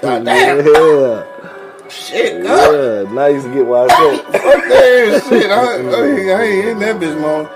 [0.00, 0.64] God damn.
[0.66, 1.88] Yeah.
[1.88, 2.72] Shit, God.
[3.06, 3.12] Yeah.
[3.12, 3.88] Now you can get why I.
[3.88, 5.50] Fuck that shit.
[5.50, 7.48] I, I, ain't- I ain't in that bitch, man.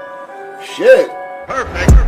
[0.64, 1.08] Shit.
[1.48, 2.01] Wake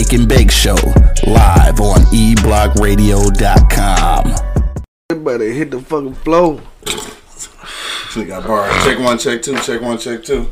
[0.00, 0.76] It's the and Bake Show,
[1.30, 4.34] live on eblockradio.com.
[5.10, 6.56] Everybody hit the fucking flow.
[8.14, 8.72] Nigga got bars.
[8.82, 10.44] Check one, check two, check one, check two.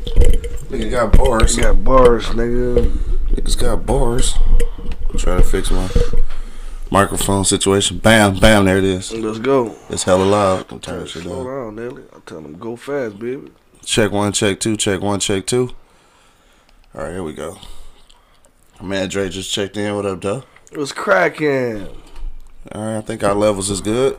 [0.69, 1.57] Nigga got bars.
[1.57, 2.91] You got bars, nigga.
[3.31, 4.35] Niggas got bars.
[5.17, 5.89] Try to fix my
[6.91, 7.97] microphone situation.
[7.97, 9.11] Bam, bam, there it is.
[9.11, 9.75] Let's go.
[9.89, 10.67] It's hella loud.
[10.67, 11.75] Don't turn that shit Slow down.
[11.75, 12.03] down, Nelly.
[12.15, 13.49] I tell them go fast, baby.
[13.83, 15.71] Check one, check two, check one, check two.
[16.93, 17.57] All right, here we go.
[18.81, 19.93] Man, Dre just checked in.
[19.93, 20.43] What up, though?
[20.71, 21.85] It was cracking.
[22.71, 24.17] All right, I think our levels is good.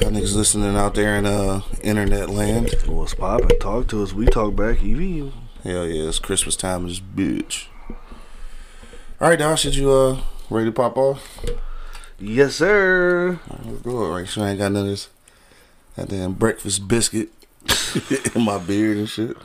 [0.00, 2.74] Y'all niggas listening out there in uh internet land.
[2.86, 3.58] What's poppin'?
[3.60, 4.12] Talk to us.
[4.12, 4.82] We talk back.
[4.82, 5.32] Even you.
[5.62, 7.66] Hell yeah, it's Christmas time in this bitch.
[9.20, 11.44] All right, dog, should you uh ready to pop off?
[12.18, 13.38] Yes, sir.
[13.48, 14.12] All right, let's go.
[14.12, 15.08] Right, sure I ain't got none of this
[15.94, 17.30] that damn breakfast biscuit
[18.34, 19.36] in my beard and shit.
[19.36, 19.42] All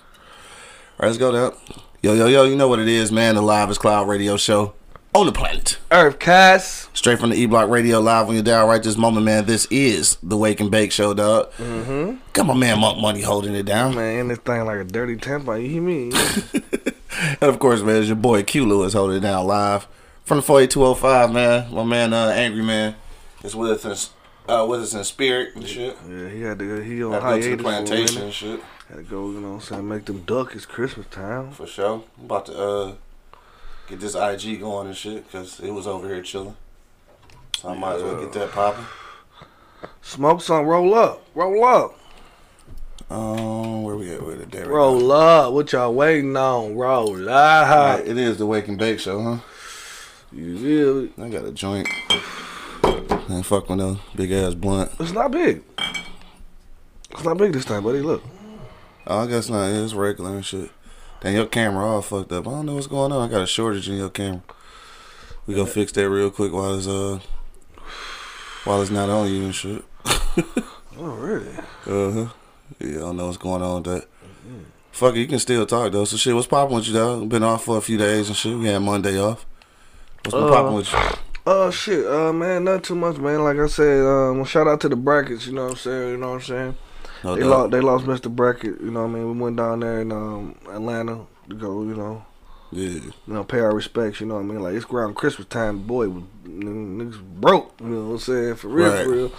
[0.99, 1.57] right, let's go down.
[2.03, 3.35] Yo, yo, yo, you know what it is, man.
[3.35, 4.73] The Live is Cloud radio show
[5.13, 5.77] on the planet.
[5.91, 6.95] Earth Cast.
[6.97, 9.45] Straight from the E Block Radio live on your dial right this moment, man.
[9.45, 11.51] This is the Wake and Bake Show, dog.
[11.53, 12.17] Mm-hmm.
[12.33, 13.93] Got my man Monk Money holding it down.
[13.93, 15.61] Man, this thing like a dirty tampon.
[15.61, 16.11] You hear me?
[17.39, 19.85] And of course, man, it's your boy Q Lewis holding it down live
[20.23, 21.71] from the 48205, man.
[21.71, 22.95] My man, uh, Angry Man,
[23.43, 24.09] is with us,
[24.47, 25.95] uh, with us in spirit and shit.
[26.09, 26.81] yeah, he had to go.
[26.81, 28.59] He on Had to go to the plantation and shit,
[28.95, 30.53] To go, you know what I'm saying, make them duck.
[30.53, 31.51] It's Christmas time.
[31.51, 32.03] for sure.
[32.19, 32.93] I'm about to uh,
[33.87, 36.57] get this IG going and shit, because it was over here chilling.
[37.57, 38.85] So I might as well get that popping.
[40.01, 41.25] Smoke some, roll up.
[41.35, 41.97] Roll up.
[43.09, 44.51] Um, where we at with it?
[44.51, 44.67] There.
[44.67, 45.53] Roll up.
[45.53, 46.75] What y'all waiting on?
[46.75, 47.99] Roll up.
[48.01, 49.37] It is the Wake and Bake Show, huh?
[50.33, 51.25] You feel me?
[51.25, 51.87] I got a joint.
[53.29, 54.91] Ain't fuck with no big ass blunt.
[54.99, 55.63] It's not big.
[57.11, 57.99] It's not big this time, buddy.
[57.99, 58.23] Look.
[59.07, 59.69] Oh, I guess not.
[59.69, 60.69] It's regular and shit.
[61.21, 62.47] Then your camera all fucked up.
[62.47, 63.27] I don't know what's going on.
[63.27, 64.41] I got a shortage in your camera.
[65.45, 67.19] We gonna fix that real quick while it's uh
[68.63, 69.83] while it's not on you and shit.
[70.99, 71.47] Oh, really?
[71.87, 72.27] Uh huh.
[72.79, 74.07] Yeah, I don't know what's going on with that.
[74.91, 76.05] Fuck it, you can still talk though.
[76.05, 77.25] So shit, what's popping with you though?
[77.25, 78.55] Been off for a few days and shit.
[78.55, 79.45] We had Monday off.
[80.23, 80.99] What's been Uh, popping with you?
[81.47, 83.43] Oh shit, uh man, not too much, man.
[83.43, 85.47] Like I said, um, shout out to the Bracketts.
[85.47, 86.09] You know what I'm saying?
[86.11, 86.75] You know what I'm saying?
[87.23, 87.49] No They doubt.
[87.49, 87.71] lost.
[87.71, 88.35] They lost Mr.
[88.35, 88.81] Brackett.
[88.81, 89.35] You know what I mean?
[89.37, 91.81] We went down there in um, Atlanta to go.
[91.83, 92.25] You know,
[92.71, 92.89] Yeah.
[92.89, 94.19] you know, pay our respects.
[94.21, 94.59] You know what I mean?
[94.61, 95.79] Like it's around Christmas time.
[95.79, 97.73] Boy, we- niggas broke.
[97.81, 98.55] You know what I'm saying?
[98.55, 99.03] For real, Right.
[99.05, 99.31] for real.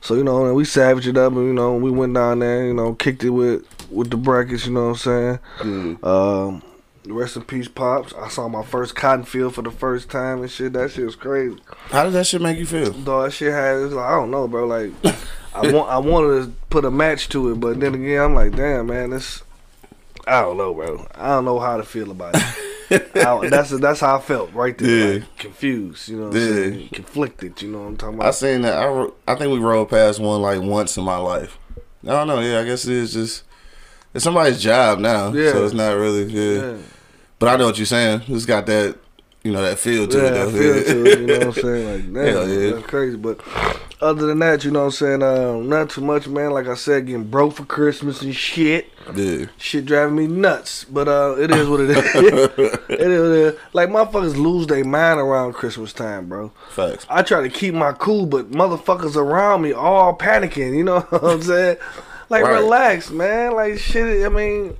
[0.00, 2.66] So you know, and we savaged it up, and you know, we went down there.
[2.66, 4.66] You know, kicked it with with the Bracketts.
[4.66, 5.98] You know what I'm saying?
[6.02, 6.08] Yeah.
[6.08, 6.62] Um,
[7.06, 8.12] rest in peace, pops.
[8.14, 10.72] I saw my first cotton field for the first time and shit.
[10.74, 11.56] That shit was crazy.
[11.90, 12.92] How did that shit make you feel?
[12.92, 13.76] Though that shit had.
[13.92, 14.66] Like I don't know, bro.
[14.66, 14.92] Like
[15.56, 18.54] I want, I wanted to put a match to it, but then again, I'm like,
[18.56, 19.42] damn, man, this.
[20.26, 21.06] I don't know, bro.
[21.14, 22.42] I don't know how to feel about it.
[23.16, 24.88] I, that's that's how I felt right there.
[25.14, 25.14] Yeah.
[25.20, 26.42] Like, confused, you know, what Yeah.
[26.46, 26.88] I'm saying?
[26.90, 27.62] conflicted.
[27.62, 28.28] You know what I'm talking about.
[28.28, 28.74] I seen that.
[28.76, 31.58] I, I think we rode past one like once in my life.
[32.04, 32.40] I don't know.
[32.40, 33.42] Yeah, I guess it is just
[34.14, 35.32] it's somebody's job now.
[35.32, 35.52] Yeah.
[35.52, 36.24] So it's not really.
[36.24, 36.72] Yeah.
[36.72, 36.76] yeah,
[37.40, 38.22] But I know what you're saying.
[38.28, 38.96] It's got that,
[39.42, 40.30] you know, that feel to yeah, it.
[40.32, 40.50] Though.
[40.50, 41.18] feel it.
[41.20, 41.92] You know what I'm saying?
[41.92, 42.70] Like, damn, Hell yeah.
[42.72, 43.16] that's crazy.
[43.16, 43.40] But
[44.00, 45.22] other than that, you know what I'm saying?
[45.22, 46.50] Um, not too much, man.
[46.50, 48.90] Like I said, getting broke for Christmas and shit.
[49.14, 49.46] yeah.
[49.58, 51.96] Shit driving me nuts, but uh, it is what it is.
[52.14, 53.10] it is what it
[53.54, 53.54] is.
[53.72, 56.52] Like motherfuckers lose their mind around Christmas time, bro.
[56.70, 57.06] Facts.
[57.08, 60.76] I try to keep my cool, but motherfuckers around me all panicking.
[60.76, 61.78] You know what I'm saying?
[62.28, 62.54] Like Right.
[62.60, 63.54] relax, man.
[63.54, 64.26] Like shit.
[64.26, 64.76] I mean,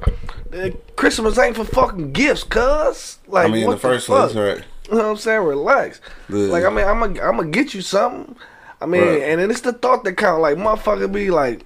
[0.53, 3.19] uh, Christmas ain't for fucking gifts, cuz.
[3.29, 4.33] Like I mean, in what the first fuck?
[4.33, 4.65] place, right?
[4.91, 5.41] You know what I'm saying?
[5.43, 6.01] Relax.
[6.29, 6.47] Yeah.
[6.49, 8.37] Like I mean, I'm I'm gonna get you something.
[8.81, 9.23] I mean, Right.
[9.23, 10.43] and then it's the thought that count.
[10.43, 11.65] Like motherfucker be like,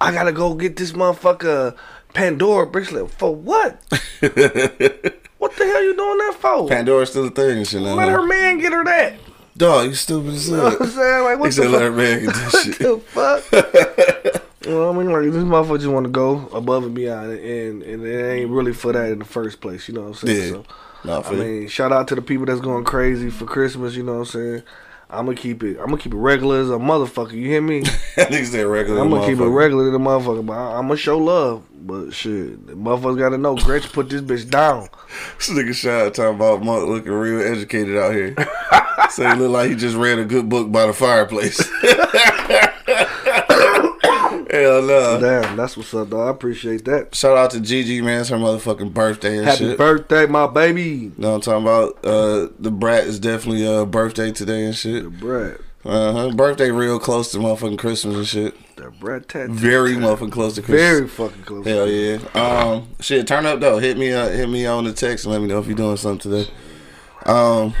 [0.00, 1.74] I gotta go get this motherfucker
[2.12, 3.80] Pandora bracelet for what?
[4.20, 6.68] what the hell you doing that for?
[6.68, 7.80] Pandora's still a thing and shit.
[7.80, 9.14] Let her man get her that.
[9.56, 10.80] Dog, you stupid as You know what.
[10.82, 11.24] I'm saying?
[11.24, 12.78] Like He what said the let her man get this What shit.
[12.78, 14.42] the fuck?
[14.66, 18.04] Well, I mean, like this motherfucker just want to go above and beyond, and and
[18.04, 19.86] it ain't really for that in the first place.
[19.88, 20.54] You know what I'm saying?
[20.54, 20.62] Yeah.
[21.22, 21.38] So, I you.
[21.38, 23.94] mean, shout out to the people that's going crazy for Christmas.
[23.94, 24.62] You know what I'm saying?
[25.08, 25.78] I'm gonna keep it.
[25.78, 27.32] I'm gonna keep it regular as a motherfucker.
[27.32, 27.82] You hear me?
[28.16, 29.00] Niggas said regular.
[29.00, 31.64] I'm gonna keep it regular to the motherfucker, but I, I'm gonna show love.
[31.72, 33.54] But shit, the motherfuckers gotta know.
[33.56, 34.88] Gretch put this bitch down.
[35.38, 38.34] This nigga shot talking about Monk looking real educated out here.
[39.10, 41.56] so he look like he just read a good book by the fireplace.
[44.62, 45.20] Hell no.
[45.20, 46.26] Damn, that's what's up, though.
[46.26, 47.14] I appreciate that.
[47.14, 48.20] Shout out to Gigi, man.
[48.20, 49.78] It's her motherfucking birthday and Happy shit.
[49.78, 50.82] birthday, my baby.
[50.82, 52.04] You know what I'm talking about?
[52.04, 55.04] Uh, the brat is definitely uh birthday today and shit.
[55.04, 56.30] The brat, Uh huh.
[56.32, 58.76] Birthday real close to motherfucking Christmas and shit.
[58.76, 59.52] the brat tattoo.
[59.54, 60.80] Very motherfucking close to Christmas.
[60.80, 61.66] Very fucking close.
[61.66, 62.18] Hell yeah.
[62.34, 63.78] Um, shit, turn up though.
[63.78, 65.96] Hit me, uh, hit me on the text and let me know if you're doing
[65.96, 66.50] something today.
[67.24, 67.74] Um,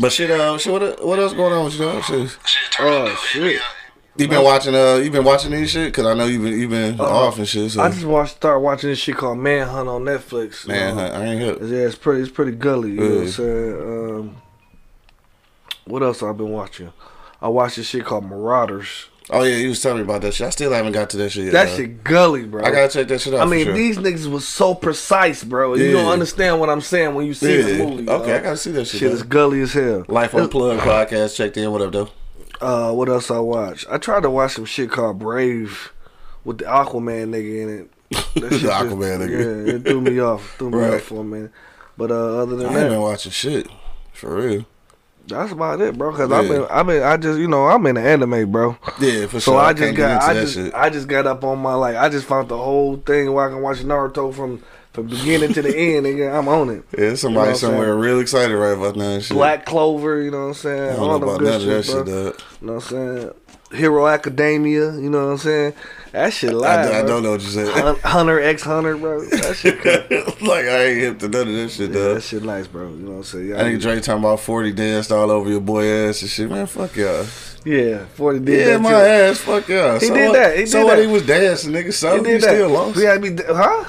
[0.00, 1.80] but shit, uh, shit, what, what else going on with you?
[1.86, 2.02] Dog?
[2.04, 2.38] Shit.
[2.78, 3.60] Oh shit.
[4.16, 5.94] You been watching, uh, you been watching any shit?
[5.94, 7.70] Cause I know you've been, you've been off and shit.
[7.70, 7.80] So.
[7.82, 10.66] I just watched, start watching this shit called Manhunt on Netflix.
[10.66, 11.58] Manhunt, Uh, I ain't hip.
[11.62, 12.22] Yeah, it's pretty.
[12.22, 12.90] It's pretty gully.
[12.90, 13.72] You know what I'm saying?
[13.82, 14.36] Um,
[15.84, 16.92] what else I've been watching?
[17.40, 19.06] I watched this shit called Marauders.
[19.32, 20.46] Oh yeah, you was telling me about that shit.
[20.46, 21.52] I still haven't got to that shit yet.
[21.52, 21.76] That dog.
[21.76, 22.64] shit gully, bro.
[22.64, 23.40] I gotta check that shit out.
[23.40, 23.74] I mean, sure.
[23.74, 25.74] these niggas was so precise, bro.
[25.76, 25.92] You Yeah.
[25.92, 27.62] don't understand what I'm saying when you see Yeah.
[27.62, 28.08] the movie.
[28.10, 28.28] Okay, dog.
[28.28, 29.00] I gotta see that shit.
[29.00, 30.04] Shit is gully as hell.
[30.08, 31.70] Life Unplugged podcast checked in.
[31.70, 32.08] What up, though?
[32.60, 33.86] Uh, what else I watch?
[33.90, 35.70] I tried to watch some shit called Braven
[36.44, 37.90] with the Aquaman nigga in it.
[38.34, 39.66] That The shit just- Aquaman nigga.
[39.66, 40.56] Yeah, it threw me off.
[40.58, 40.94] Threw me Right.
[40.94, 41.50] off for a minute.
[41.96, 43.68] But uh, other than ain't that, I been watching shit
[44.12, 44.64] for real.
[45.26, 46.12] that's about it, bro.
[46.12, 48.76] Cause I've been, I've been, I just, you know, I'm in the anime, bro.
[49.00, 49.60] Yeah, for So sure.
[49.60, 50.74] I just got, I just, shit.
[50.74, 53.50] I just got up on my like, I just found the whole thing where I
[53.52, 54.62] can watch Naruto from
[54.92, 56.84] from beginning to the end, and I'm on it.
[56.98, 59.36] Yeah, somebody You know somewhere real excited right about now shit.
[59.36, 60.82] Black Clover, you know what I'm saying?
[60.82, 62.08] I don't All know about none of that shit, dog.
[62.60, 63.30] You know what I'm saying?
[63.72, 65.74] Hero Academia, you know what I'm saying?
[66.10, 66.92] That shit I, live.
[67.04, 67.68] I don't know what you said.
[67.68, 69.24] Hun- Hunter x Hunter, bro.
[69.26, 69.76] That shit,
[70.42, 72.14] like I ain't hip to none of that shit, yeah, dog.
[72.16, 72.88] that shit nice, bro.
[72.88, 73.54] You know what I'm saying?
[73.54, 76.50] I think Dre talking about 40 danced all over your boy ass and shit.
[76.50, 77.24] Man, fuck y'all.
[77.64, 78.96] yeah, forty did Yeah, that my too.
[78.96, 80.00] ass, fuck y'all.
[80.00, 81.92] He so did what, that, he so did what he was dancing, nigga.
[81.92, 82.48] So He he, did that.
[82.48, 82.96] still lost.
[82.96, 83.84] We had to be, huh?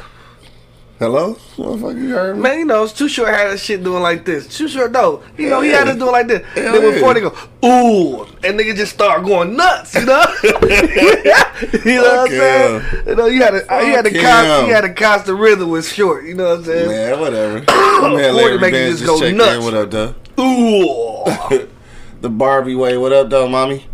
[1.01, 1.33] Hello?
[1.57, 2.44] Motherfucker, you heard me?
[2.44, 4.45] Man, you know, it's Too Short had that shit doing like this.
[4.56, 5.24] Too Short, no.
[5.36, 5.94] You know, he had Yeah.
[5.94, 6.45] it doing like this.
[6.53, 6.92] Hell then yeah.
[6.92, 7.33] before they go,
[7.65, 10.24] ooh, and nigga just start going nuts, you know?
[10.44, 12.83] you know what I'm Fuck saying?
[13.07, 15.71] You know, you had to, you had to, Fuck con- you had to constant rhythm
[15.71, 16.89] with Short, you know what I'm saying?
[16.89, 17.63] Man, whatever.
[17.68, 19.56] My man 40 Larry make you just just go nuts.
[19.56, 19.63] in.
[19.63, 20.15] What up, though?
[20.39, 21.68] Ooh.
[22.21, 22.95] The Barbie way.
[22.97, 23.88] What up, though, mommy?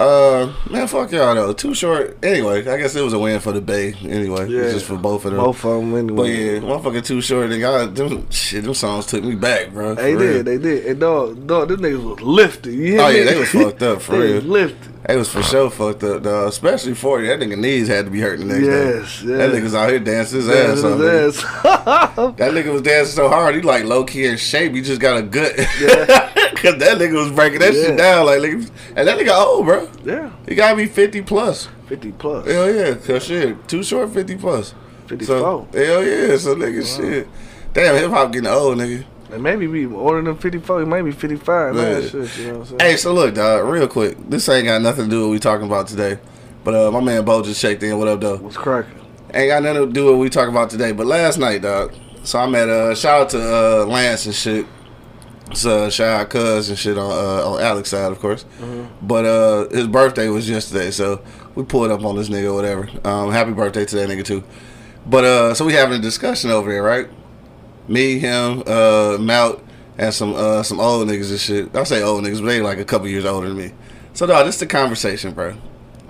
[0.00, 1.52] Uh, man, fuck y'all though.
[1.52, 2.16] Too Short.
[2.24, 3.92] Anyway, I guess it was a win for the Bay.
[4.02, 4.70] Anyway, Yeah.
[4.70, 5.44] just for both of them.
[5.44, 6.16] Both of them anyway.
[6.16, 7.50] But yeah, motherfucking Too Short.
[7.50, 8.64] They got them shit.
[8.64, 9.94] Them songs took me back, bro.
[9.94, 10.86] They for did, they did.
[10.86, 12.72] And dog, dog, them niggas was lifted.
[12.98, 14.34] Oh yeah, they was fucked up for They real.
[14.36, 14.94] was lifted.
[15.06, 16.48] They was for sure fucked up, dog.
[16.48, 17.26] Especially forty.
[17.26, 19.28] That nigga knees had to be hurting the next Yes, day.
[19.28, 19.38] yes.
[19.38, 20.98] That nigga's out here dancing his Yeah, ass off.
[20.98, 22.36] his ass.
[22.38, 24.72] That nigga was dancing so hard, he like low key in shape.
[24.74, 25.52] He just got a gut.
[26.60, 27.82] Cause that nigga was breaking that Yeah.
[27.86, 28.70] shit down like nigga.
[28.96, 29.88] And that nigga old, bro.
[30.04, 31.68] yeah, He gotta be fifty plus.
[31.88, 32.46] 50 plus.
[32.46, 34.74] Hell yeah, cause shit, Too Short, fifty plus.
[35.08, 35.26] 54.
[35.26, 37.26] So, hell yeah, so nigga, shit.
[37.72, 39.04] Damn, hip hop getting old, nigga.
[39.32, 41.74] And maybe be older than 54, maybe 55.
[41.74, 41.82] Yeah.
[41.82, 42.80] Man, shit, you know what I'm saying?
[42.80, 44.16] Hey, so look, dog, real quick.
[44.28, 46.18] This ain't got nothing to do with what we talking about today.
[46.62, 47.98] But uh, my man Bo just checked in.
[47.98, 48.36] What up, though?
[48.36, 48.92] What's cracking?
[49.32, 50.92] Ain't got nothing to do with what we talking about today.
[50.92, 51.92] But last night, dog.
[52.22, 53.38] So I'm at uh shout out to
[53.82, 54.66] uh Lance and shit.
[55.52, 58.44] So shout out Cuz and shit on uh, on Alex's side, of course.
[59.02, 61.22] But uh his birthday was yesterday, so
[61.54, 62.88] we pulled up on this nigga or whatever.
[63.04, 64.44] Um, happy birthday to that nigga too.
[65.06, 67.08] But uh, so we having a discussion over there, right?
[67.88, 69.60] Me, him, uh, Mount,
[69.98, 71.76] and some uh some old niggas and shit.
[71.76, 73.72] I say old niggas, but they like a couple years older than me.
[74.12, 75.54] So dog, this the conversation, bro.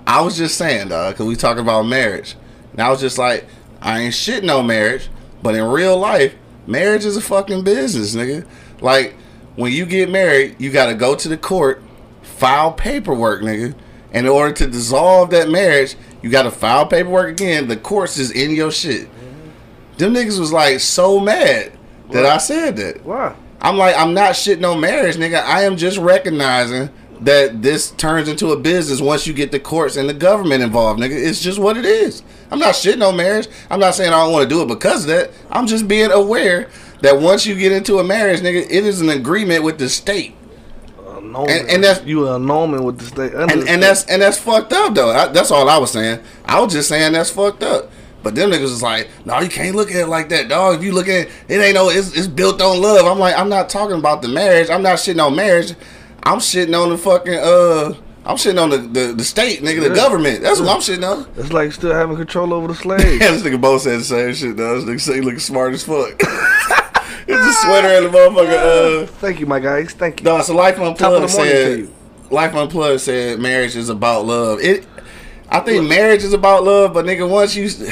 [0.05, 2.35] I was just saying, dog, cause we talking about marriage,
[2.73, 3.45] and I was just like,
[3.81, 5.09] I ain't shitting on marriage,
[5.41, 6.35] but in real life,
[6.67, 8.45] marriage is a fucking business, nigga.
[8.81, 9.15] Like
[9.55, 11.83] when you get married, you gotta go to the court,
[12.21, 13.75] file paperwork, nigga.
[14.13, 17.67] And in order to dissolve that marriage, you gotta file paperwork again.
[17.67, 19.09] The courts is in your shit.
[19.97, 21.71] Them niggas was like so mad
[22.11, 23.05] that I said that.
[23.05, 23.35] Why?
[23.61, 25.43] I'm like, I'm not shitting on marriage, nigga.
[25.43, 26.89] I am just recognizing
[27.21, 30.99] that this turns into a business once you get the courts and the government involved,
[30.99, 31.11] nigga.
[31.11, 32.23] It's just what it is.
[32.49, 33.47] I'm not shitting on marriage.
[33.69, 35.31] I'm not saying I don't want to do it because of that.
[35.51, 36.69] I'm just being aware
[37.01, 40.35] that once you get into a marriage, nigga, it is an agreement with the state.
[41.21, 41.55] Norman.
[41.55, 43.33] And- and that's- you a Norman with the state.
[43.33, 43.79] And, and state.
[43.81, 45.11] that's and that's fucked up though.
[45.11, 46.19] I, that's all I was saying.
[46.45, 47.89] I was just saying that's fucked up.
[48.23, 50.77] But them niggas was like, no, you can't look at it like that, dog.
[50.77, 53.05] If you look at it, it ain't no, it's, it's built on love.
[53.05, 54.69] I'm like, I'm not talking about the marriage.
[54.69, 55.73] I'm not shitting on marriage.
[56.23, 57.93] I'm shitting on the fucking uh
[58.23, 60.41] I'm shitting on the, the, the state, nigga, the government.
[60.41, 61.27] That's what I'm shitting on.
[61.37, 63.03] It's like still having control over the slaves.
[63.03, 64.79] Yeah, this nigga both said the same shit, though.
[64.81, 66.19] This nigga say he looking smart as fuck.
[67.31, 69.03] it's a sweater and the motherfucker.
[69.03, 69.93] Uh, Thank you, my guys.
[69.93, 70.25] Thank you.
[70.25, 71.89] no, so Life Unplugged said.
[72.29, 74.59] Life Unplugged said marriage is about love.
[74.61, 74.85] It,
[75.49, 77.85] I think marriage is about love, but nigga, once you, it's a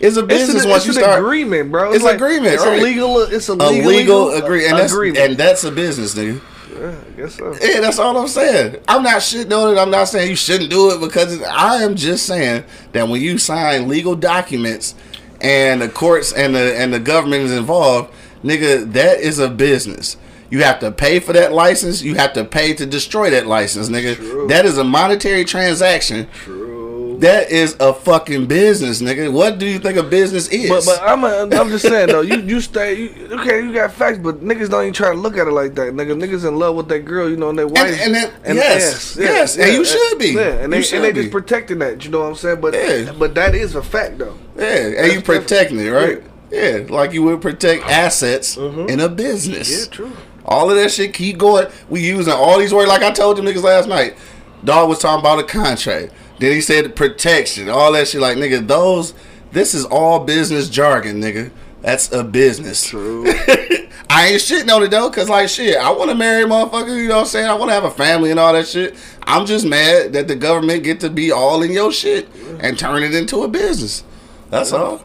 [0.00, 1.18] It's business an, once it's you an start.
[1.20, 1.92] agreement, bro.
[1.92, 2.78] It's like, agreement, It's right.
[2.80, 3.18] a legal.
[3.22, 5.18] It's a A legal, legal agreement, and that's agreement.
[5.24, 6.40] and that's a business, nigga.
[6.76, 7.54] yeah, I guess so.
[7.62, 8.76] Yeah, that's all I'm saying.
[8.88, 9.80] I'm not shitting on it.
[9.80, 13.38] I'm not saying you shouldn't do it because I am just saying that when you
[13.38, 14.94] sign legal documents
[15.40, 18.12] and the courts and the and the government is involved,
[18.44, 20.16] nigga, that is a business.
[20.50, 22.02] You have to pay for that license.
[22.02, 24.14] You have to pay to destroy that license, nigga.
[24.16, 24.46] True.
[24.48, 26.28] That is a monetary transaction.
[26.44, 27.18] True.
[27.20, 29.32] That is a fucking business, nigga.
[29.32, 30.68] What do you think a business is?
[30.68, 32.20] But but I'm a, I'm just saying though.
[32.20, 32.94] You you stay.
[32.94, 35.74] You, okay, you got facts, but niggas don't even try to look at it like
[35.76, 35.94] that.
[35.94, 37.98] Nigga, niggas in love with that girl, you know, and their wife.
[38.02, 40.32] and that- yes, yes, and you should be.
[40.32, 41.20] Yeah, and they and they be.
[41.22, 42.04] just protecting that.
[42.04, 42.60] You know what I'm saying?
[42.60, 43.12] But Yeah.
[43.18, 44.36] but that is a fact though.
[44.56, 46.18] Yeah, and That's you protecting it, right?
[46.22, 46.28] Yeah.
[46.50, 48.88] Like you would protect assets Mhm.
[48.88, 49.70] in a business.
[49.70, 50.12] Yeah, true.
[50.44, 51.66] All of that shit keep going.
[51.88, 54.14] We using all these words like I told them niggas last night.
[54.64, 56.12] Dog was talking about a contract.
[56.38, 58.20] Then he said protection, all that shit.
[58.20, 59.14] Like nigga, those
[59.52, 61.50] this is all business jargon, nigga.
[61.82, 62.84] That's a business.
[62.86, 63.24] True.
[64.08, 66.96] I ain't shitting on it though, cause like shit, I want to marry a motherfucker.
[66.96, 67.46] You know what I'm saying?
[67.46, 68.94] I want to have a family and all that shit.
[69.24, 72.28] I'm just mad that the government get to be all in your shit
[72.60, 74.04] and turn it into a business.
[74.50, 75.02] That's all.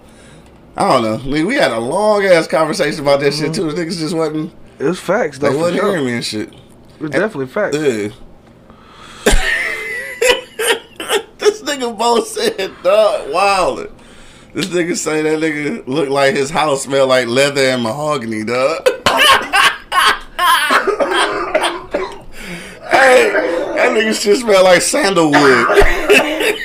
[0.78, 1.32] I don't know.
[1.32, 3.70] Mean, we had a long ass conversation about that shit mm-hmm.
[3.70, 3.72] too.
[3.72, 5.92] The niggas just wasn't It was facts they wasn't sure.
[5.92, 6.54] hearing me and shit.
[7.00, 7.48] It's definitely eh.
[7.48, 7.78] facts.
[7.78, 8.08] Yeah.
[11.40, 13.92] this nigga both said dog wildin'.
[14.54, 18.86] This nigga say that nigga look like his house smell like leather and mahogany, dog.
[22.90, 23.32] hey,
[23.76, 25.36] that nigga shit smell like sandalwood.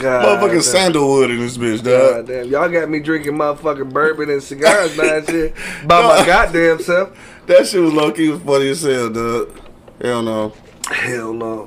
[0.00, 0.62] God, Motherfucking damn.
[0.62, 2.26] sandalwood in this bitch, God dog.
[2.26, 5.54] damn, y'all got me drinking motherfucking bourbon and cigars now and shit
[5.86, 7.16] by my goddamn self.
[7.46, 9.60] That shit was low key was funny as hell, dog.
[10.00, 10.52] Hell no.
[10.90, 11.66] Hell no,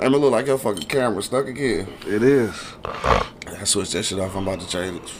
[0.00, 1.86] I'm look like your fucking camera stuck again.
[2.06, 2.54] it is.
[2.84, 4.34] I switched that shit off.
[4.34, 5.12] I'm about to change it.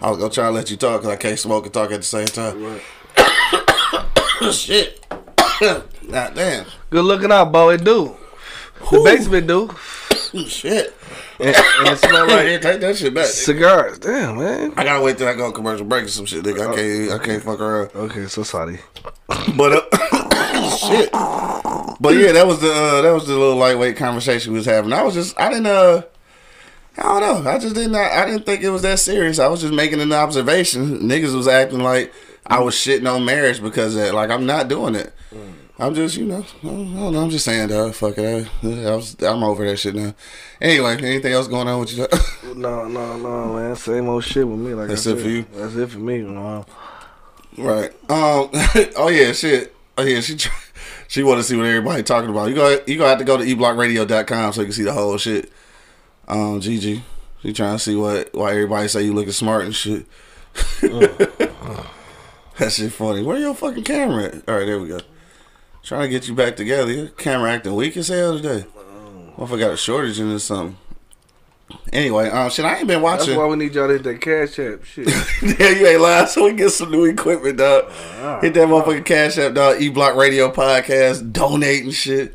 [0.00, 1.98] I was gonna try to let you talk because I can't smoke and talk at
[1.98, 2.62] the same time.
[2.64, 4.52] Right.
[4.54, 5.04] shit.
[5.60, 6.66] God damn.
[6.88, 7.74] Good looking out, boy.
[7.74, 8.16] It do.
[8.90, 9.68] The basement do.
[10.48, 10.94] Shit.
[11.40, 13.26] And, and it smell Right like here, take that shit back.
[13.26, 13.98] cigars.
[13.98, 14.72] Damn, man.
[14.76, 16.70] I gotta wait till I go on commercial break or some shit, nigga.
[16.72, 17.90] I can't, I can't fuck around.
[17.94, 18.78] Okay, so sorry.
[19.56, 21.10] But uh, shit.
[21.12, 24.92] But yeah, that was the uh, that was the little lightweight conversation we was having.
[24.92, 26.02] I was just, I didn't, uh,
[26.98, 27.50] I don't know.
[27.50, 29.38] I just didn't, I didn't think it was that serious.
[29.38, 31.00] I was just making an observation.
[31.00, 32.12] Niggas was acting like
[32.46, 34.14] I was shitting on marriage because of that.
[34.14, 35.12] Like I'm not doing it.
[35.80, 37.22] I'm just, you know, I don't know.
[37.22, 37.94] I'm just saying, dog.
[37.94, 38.46] Fuck it.
[38.62, 40.14] I, I was, I'm over that shit now.
[40.60, 42.06] Anyway, anything else going on with you?
[42.54, 43.76] No, no, no, man.
[43.76, 44.74] Same old shit with me.
[44.74, 45.46] Like That's it for you?
[45.54, 46.16] That's it for me.
[46.16, 46.66] You know.
[47.56, 47.90] Right.
[48.10, 48.50] Um.
[48.96, 49.32] oh yeah.
[49.32, 49.74] Shit.
[49.96, 50.20] Oh yeah.
[50.20, 50.36] She
[51.08, 52.48] she want to see what everybody talking about.
[52.48, 52.78] You go.
[52.86, 55.50] You gonna have to go to eblockradio.com so you can see the whole shit.
[56.28, 56.60] Um.
[56.60, 57.02] Gigi.
[57.42, 60.04] She trying to see what why everybody say you looking smart and shit.
[60.82, 63.22] that shit funny.
[63.22, 64.48] Where your fucking camera at?
[64.48, 65.00] All right, there we go.
[65.82, 66.92] Trying to get you back together.
[66.92, 68.66] Your camera acting weak as hell today.
[69.36, 70.76] What if I got a shortage in this something?
[71.92, 73.28] Anyway, um, shit, I ain't been watching.
[73.28, 74.84] That's why we need y'all to hit that cash app.
[74.84, 75.08] Shit.
[75.60, 76.26] yeah, you ain't lying.
[76.26, 77.90] So we get some new equipment, dog.
[78.42, 79.80] Hit that motherfucking cash app, dog.
[79.80, 81.32] E Block Radio Podcast.
[81.32, 82.34] Donate and shit.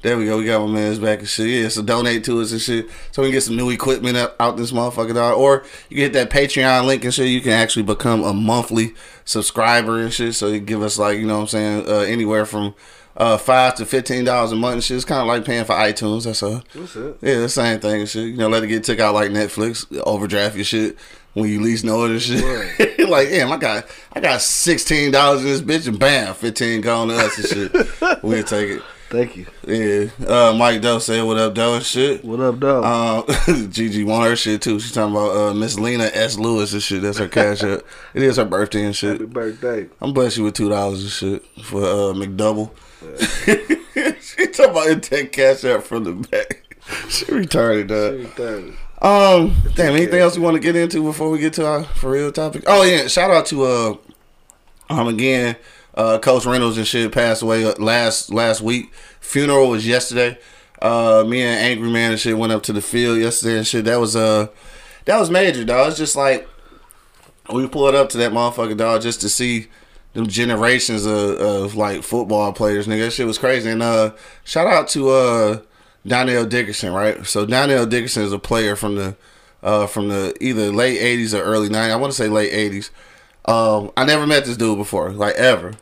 [0.00, 0.38] There we go.
[0.38, 1.48] We got my man's back and shit.
[1.48, 2.88] Yeah, so donate to us and shit.
[3.10, 5.36] So we can get some new equipment up, out this motherfucker, dog.
[5.36, 7.28] Or you can hit that Patreon link and shit.
[7.28, 10.34] You can actually become a monthly subscriber and shit.
[10.34, 12.74] So you give us like, you know what I'm saying, uh, anywhere from
[13.16, 14.96] uh, five to fifteen dollars a month and shit.
[14.96, 16.24] It's kind of like paying for iTunes.
[16.24, 16.62] That's all.
[16.72, 17.18] What's it?
[17.20, 18.28] Yeah, the same thing and shit.
[18.28, 20.96] You know, let it get took out like Netflix, overdraft your shit
[21.34, 23.08] when you least know it and shit.
[23.08, 27.08] like, damn, I got I got sixteen dollars in this bitch and bam, fifteen gone
[27.08, 28.22] to us and shit.
[28.22, 28.82] we'll take it.
[29.10, 29.46] Thank you.
[29.66, 30.10] Yeah.
[30.26, 32.22] Uh Mike Doe said what up, Doe and shit.
[32.24, 32.82] What up, Doe?
[32.84, 34.78] Um, Gigi want her shit too.
[34.78, 36.38] She's talking about uh, Miss Lena S.
[36.38, 37.00] Lewis and shit.
[37.02, 37.82] That's her cash up.
[38.14, 39.30] It is her birthday and Happy shit.
[39.30, 39.88] birthday.
[40.02, 42.70] I'm blessed you with two dollars and shit for uh, McDouble.
[44.20, 46.64] she talking about it take cash out from the back.
[47.08, 48.20] She retarded, dog.
[48.20, 48.76] Happy birthday.
[49.00, 49.94] Um, damn.
[49.94, 52.64] Anything else we want to get into before we get to our for real topic?
[52.66, 53.96] Oh yeah, shout out to uh,
[54.90, 55.56] um again,
[55.98, 58.94] uh, Coach Reynolds and shit passed away uh, last last week.
[59.20, 60.38] Funeral was yesterday.
[60.80, 63.84] Uh, me and Angry Man and shit went up to the field yesterday and shit.
[63.84, 64.46] That was uh,
[65.06, 65.88] that was major, dog.
[65.88, 66.48] It's just like
[67.52, 69.66] we pulled up to that motherfucker, dog, just to see
[70.12, 73.06] them generations of, of like football players, nigga.
[73.06, 73.68] That shit was crazy.
[73.68, 74.12] And uh,
[74.44, 75.60] shout out to uh,
[76.06, 77.26] Donnell Dickerson, right?
[77.26, 79.16] So Donnell Dickerson is a player from the
[79.64, 81.90] uh, from the either late '80s or early '90s.
[81.90, 82.90] I want to say late '80s.
[83.50, 85.72] Um, I never met this dude before, like ever,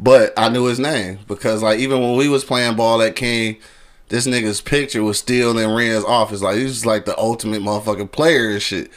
[0.00, 3.58] but I knew his name because like even when we was playing ball at King,
[4.08, 6.40] this nigga's picture was still in Ren's office.
[6.40, 8.90] Like he was like the ultimate motherfucking player and shit.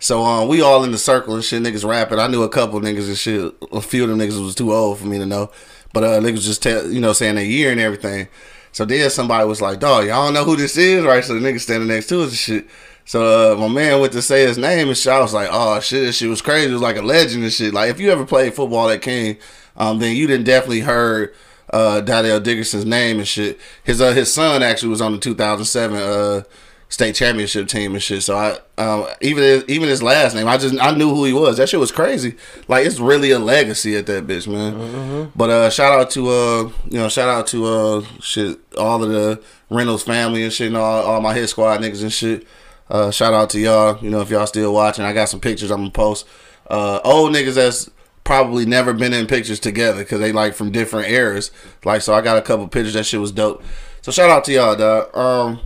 [0.00, 2.18] So um, we all in the circle and shit, niggas rapping.
[2.18, 3.54] I knew a couple niggas and shit.
[3.72, 5.50] A few of them niggas was too old for me to know,
[5.92, 8.26] but uh, niggas just tell you know saying a year and everything.
[8.72, 11.40] So then somebody was like, "Dog, y'all don't know who this is, right?" So the
[11.40, 12.66] nigga standing next to us and shit.
[13.04, 15.12] So uh, my man went to say his name and shit.
[15.12, 16.70] I was like, "Oh shit, this shit was crazy.
[16.70, 19.38] It was like a legend and shit." Like if you ever played football at King,
[19.78, 21.34] um, then you didn't definitely heard
[21.72, 23.58] uh, Donnell Dickerson's name and shit.
[23.84, 26.42] His uh, his son actually was on the 2007 uh,
[26.88, 28.22] state championship team and shit.
[28.22, 31.32] So I um, even his, even his last name, I just I knew who he
[31.32, 31.58] was.
[31.58, 32.36] That shit was crazy.
[32.66, 35.30] Like it's really a legacy at that bitch, man.
[35.36, 39.10] But uh, shout out to uh, you know, shout out to uh, shit, all of
[39.10, 42.46] the Reynolds family and shit, and all, all my hit squad niggas and shit.
[42.90, 44.02] Uh, shout out to y'all.
[44.02, 46.26] You know, if y'all still watching, I got some pictures I'm gonna post.
[46.70, 47.90] Uh, old niggas that's
[48.28, 51.50] probably never been in pictures together because they like from different eras.
[51.82, 52.92] Like, so I got a couple pictures.
[52.92, 53.64] That shit was dope.
[54.02, 55.16] So shout out to y'all, dog.
[55.16, 55.60] Um,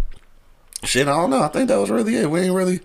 [0.85, 1.43] shit, I don't know.
[1.43, 2.31] I think that was really it.
[2.31, 2.79] We ain't really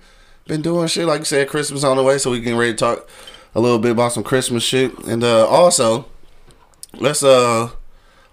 [0.48, 1.48] been doing shit like you said.
[1.48, 3.08] Christmas on the way, so we can ready to talk
[3.54, 4.98] a little bit about some Christmas shit.
[5.06, 6.08] And uh, also,
[6.96, 7.70] let's uh,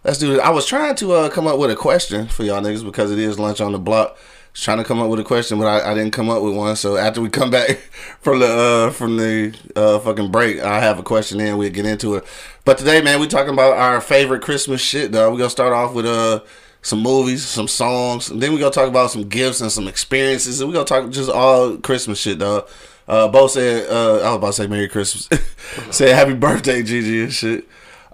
[0.02, 0.40] let's do this.
[0.40, 3.18] I was trying to uh come up with a question for y'all niggas because it
[3.18, 4.16] is lunch on the block.
[4.54, 6.76] Trying to come up with a question, but I, I didn't come up with one.
[6.76, 7.70] So after we come back
[8.20, 11.86] from the uh, from the uh, fucking break, I have a question and we'll get
[11.86, 12.24] into it.
[12.64, 15.10] But today, man, we talking about our favorite Christmas shit.
[15.10, 15.32] Dog.
[15.32, 16.40] We gonna start off with uh
[16.82, 20.60] some movies, some songs, and then we gonna talk about some gifts and some experiences,
[20.60, 22.68] and we gonna talk just all Christmas shit, dog.
[23.08, 25.28] Uh, Bo said, uh, I was about to say Merry Christmas.
[25.90, 27.66] said Happy Birthday, Gigi and shit.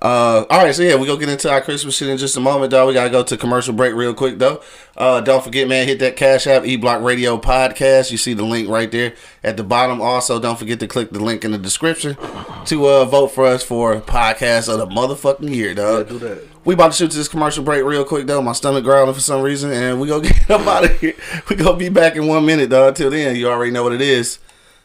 [0.02, 2.40] Uh, all right, so yeah, we're gonna get into our Christmas shit in just a
[2.40, 2.88] moment, dog.
[2.88, 4.62] We gotta go to commercial break real quick, though.
[4.96, 8.10] Uh, don't forget, man, hit that Cash App E Block Radio podcast.
[8.10, 9.14] You see the link right there
[9.44, 10.00] at the bottom.
[10.00, 12.16] Also, don't forget to click the link in the description
[12.64, 16.08] to uh vote for us for podcast of the motherfucking year, dog.
[16.08, 16.48] do that.
[16.64, 18.40] We about to shoot to this commercial break real quick, though.
[18.40, 21.14] My stomach growling for some reason, and we gonna get up out of here.
[21.50, 22.94] We gonna be back in one minute, dog.
[22.94, 24.38] Till then, you already know what it is.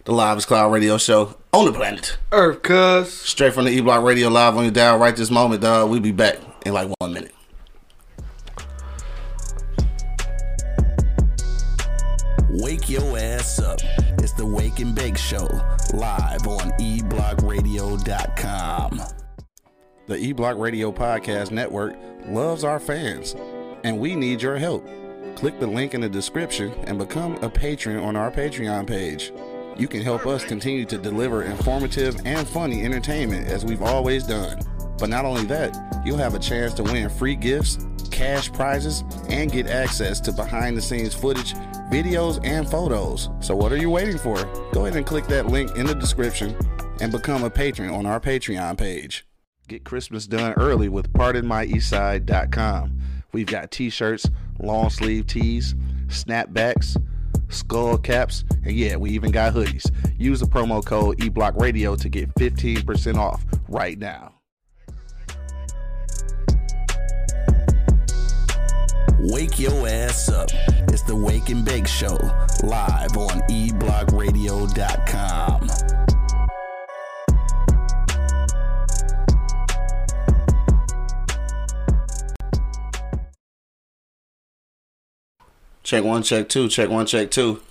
[0.03, 2.17] The Live is Cloud Radio Show on the planet.
[2.31, 3.11] Earth, cuz.
[3.11, 5.89] Straight from the E Block Radio Live on your dial right this moment, dog.
[5.89, 7.33] We'll be back in like one minute.
[12.49, 13.79] Wake your ass up.
[14.19, 15.47] It's the Wake and Bake Show,
[15.93, 19.01] live on eblockradio.com.
[20.07, 21.95] The E Block Radio Podcast Network
[22.27, 23.35] loves our fans,
[23.83, 24.87] and we need your help.
[25.35, 29.31] Click the link in the description and become a patron on our Patreon page.
[29.77, 34.59] You can help us continue to deliver informative and funny entertainment as we've always done.
[34.97, 39.51] But not only that, you'll have a chance to win free gifts, cash prizes, and
[39.51, 41.53] get access to behind the scenes footage,
[41.91, 43.29] videos, and photos.
[43.41, 44.35] So, what are you waiting for?
[44.71, 46.55] Go ahead and click that link in the description
[47.01, 49.27] and become a patron on our Patreon page.
[49.67, 53.01] Get Christmas done early with PardonMyEastside.com.
[53.33, 55.75] We've got t shirts, long sleeve tees,
[56.07, 56.95] snapbacks,
[57.49, 59.91] skull caps, and yeah, we even got hoodies.
[60.17, 64.31] Use the promo code eBlockRadio to get 15% off right now.
[69.19, 70.49] Wake your ass up.
[70.89, 72.17] It's the Wake and Bake Show,
[72.63, 76.04] live on eblockradio.com.
[85.85, 87.61] Check one, check two, check one, check two.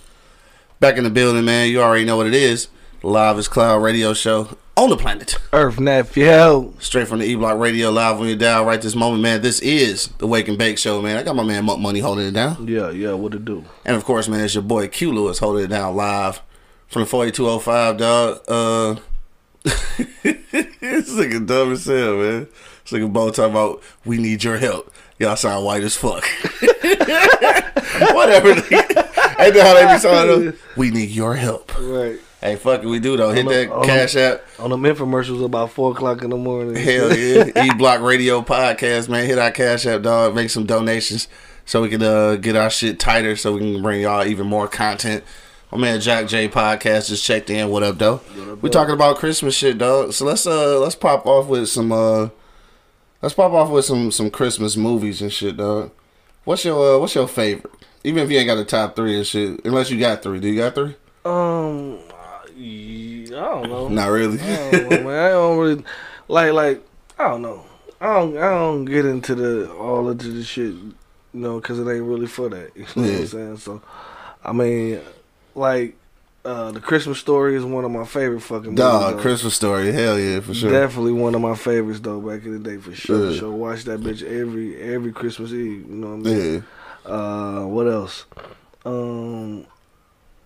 [0.79, 1.69] Back in the building, man.
[1.69, 2.69] You already know what it is.
[3.03, 5.35] Live is Cloud Radio Show on the planet.
[5.51, 6.73] Earth, nephew.
[6.79, 9.41] Straight from the E Block Radio Live on your dial right this moment, man.
[9.41, 11.17] This is the Wake and Bake Show, man.
[11.17, 12.65] I got my man Monk Money holding it down.
[12.65, 13.65] Yeah, yeah, what it do?
[13.83, 16.41] And of course, man, it's your boy Q Lewis holding it down live
[16.87, 18.41] from the 4205, dog.
[18.47, 18.95] Uh,
[19.65, 22.47] this nigga dumb as hell, man.
[22.85, 24.89] This nigga Bo talking about, we need your help.
[25.17, 26.25] Y'all sound white as fuck.
[28.13, 28.49] Whatever.
[28.49, 30.53] Ain't that how they be sounding?
[30.77, 31.71] We need your help.
[31.79, 32.19] Right.
[32.41, 33.31] Hey, fuck it, we do though.
[33.31, 34.43] Hit On that on cash app.
[34.59, 36.75] On them infomercials about four o'clock in the morning.
[36.75, 37.63] Hell yeah.
[37.65, 39.25] E Block Radio Podcast, man.
[39.25, 40.35] Hit our cash app, dog.
[40.35, 41.29] Make some donations
[41.63, 44.67] so we can uh, get our shit tighter so we can bring y'all even more
[44.67, 45.23] content.
[45.71, 47.69] My man Jack J Podcast just checked in.
[47.69, 48.21] What up, though?
[48.61, 50.11] we talking about Christmas shit, dog.
[50.11, 52.29] So let's uh let's pop off with some uh
[53.25, 55.89] let's pop off with some some Christmas movies and shit, dog.
[56.43, 57.73] What's your uh, what's your favorite?
[58.03, 60.39] Even if you ain't got a top three and shit, unless you got three.
[60.39, 60.95] Do you got three?
[61.25, 63.87] Um, I don't know.
[63.89, 64.39] Not really.
[64.39, 65.25] I don't know, man.
[65.25, 65.83] I don't really.
[66.27, 67.65] like like I don't know.
[67.99, 70.93] I don't I don't get into the all into the shit, you
[71.33, 72.71] know, because it ain't really for that.
[72.75, 73.17] You know what Yeah.
[73.21, 73.57] I'm saying?
[73.57, 73.81] So,
[74.43, 75.01] I mean,
[75.55, 75.95] like
[76.45, 78.77] uh the Christmas story is one of my favorite fucking movies.
[78.79, 79.19] Dog.
[79.19, 79.91] Christmas story.
[79.91, 80.71] Hell yeah, for sure.
[80.71, 82.21] Definitely one of my favorites though.
[82.21, 83.31] Back in the day, for sure.
[83.31, 83.39] Yeah.
[83.39, 85.85] So watch that bitch every every Christmas Eve.
[85.89, 86.53] You know what I mean?
[87.05, 87.11] Yeah.
[87.11, 88.25] Uh, what else?
[88.85, 89.65] Um,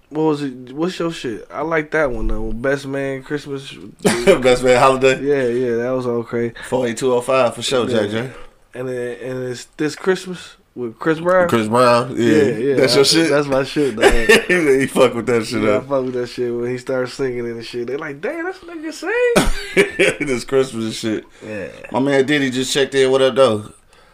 [0.10, 0.72] what was it?
[0.74, 1.46] What's your shit?
[1.52, 2.52] I like that one though.
[2.52, 3.72] Best Man Christmas.
[4.04, 5.22] Best man holiday.
[5.22, 6.54] yeah, yeah, that was all crazy.
[6.72, 8.08] Eight two oh five for sure, Yeah.
[8.08, 8.32] J.
[8.74, 11.48] And then, and it's this Christmas with Chris Brown.
[11.50, 12.15] Chris Brown.
[12.18, 12.76] Yeah, yeah, yeah.
[12.76, 13.30] That's your I- shit.
[13.30, 13.96] That's my shit.
[14.00, 14.12] Dog.
[14.13, 15.88] he fuck with that shit yeah, I up.
[15.89, 17.88] fuck with that shit when he starts singing and shit.
[17.88, 20.18] They like, damn, that's what nigga sing.
[20.28, 21.26] this Christmas and shit.
[21.46, 21.68] yeah.
[21.92, 23.12] My man Diddy just checked in.
[23.12, 23.72] What up, though?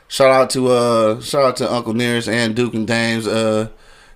[0.08, 3.26] Shout out to uh, shout out to Uncle Nearest and Duke and Dames.
[3.28, 3.70] Uh,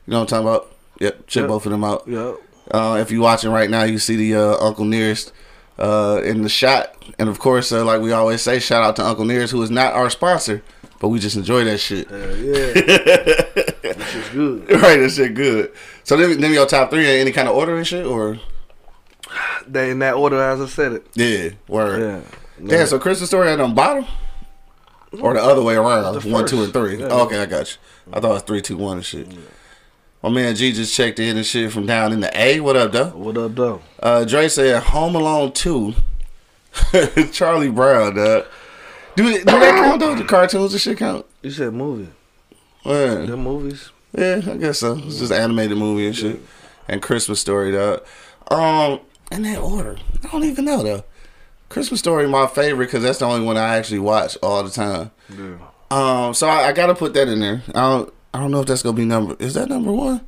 [0.05, 0.75] you know what I'm talking about?
[0.99, 1.47] Yep, check Yep.
[1.47, 2.03] both of them out.
[2.07, 2.33] Yeah.
[2.71, 5.31] Uh, if you're watching right now, you see the uh, Uncle Nearest
[5.79, 9.03] uh, in the shot, and of course, uh, like we always say, shout out to
[9.05, 10.61] Uncle Nearest, who is not our sponsor,
[10.99, 12.09] but we just enjoy that shit.
[12.09, 12.73] Hell yeah.
[12.73, 14.71] that shit's good.
[14.71, 15.71] right, that shit good.
[16.03, 18.39] So then, then your top three in any kind of order and shit, or
[19.67, 21.07] They in that order as I said it.
[21.15, 22.01] yeah, word.
[22.01, 22.67] Yeah.
[22.67, 24.05] Damn, so Christmas story at on bottom?
[25.21, 26.21] Or the other way around?
[26.21, 26.65] The one, two, first.
[26.65, 26.99] and three.
[26.99, 27.07] Yeah.
[27.09, 27.77] Oh, okay, I got you.
[28.13, 29.27] I thought it was three, two, one and shit.
[30.21, 32.59] My man G just checked in and shit from down in the A.
[32.59, 33.09] What up, though?
[33.11, 33.81] What up, though?
[34.03, 35.93] Uh, Dre said Home Alone 2.
[37.31, 38.45] Charlie Brown, dog.
[39.23, 40.15] Do, do that count, though?
[40.15, 41.25] The cartoons and shit count?
[41.41, 42.09] You said movie.
[42.85, 43.89] Yeah, Them movies.
[44.17, 44.97] yeah I guess so.
[44.97, 46.39] It's just animated movie and shit.
[46.87, 48.03] And Christmas Story, dog.
[48.49, 49.01] Um,
[49.31, 49.97] in that order.
[50.23, 51.03] I don't even know, though.
[51.67, 55.11] Christmas Story my favorite because that's the only one I actually watch all the time.
[55.29, 55.57] Yeah.
[55.91, 57.61] Um, so I, I gotta put that in there.
[57.75, 59.35] I don't, I don't know if that's gonna be number.
[59.39, 60.21] Is that number one?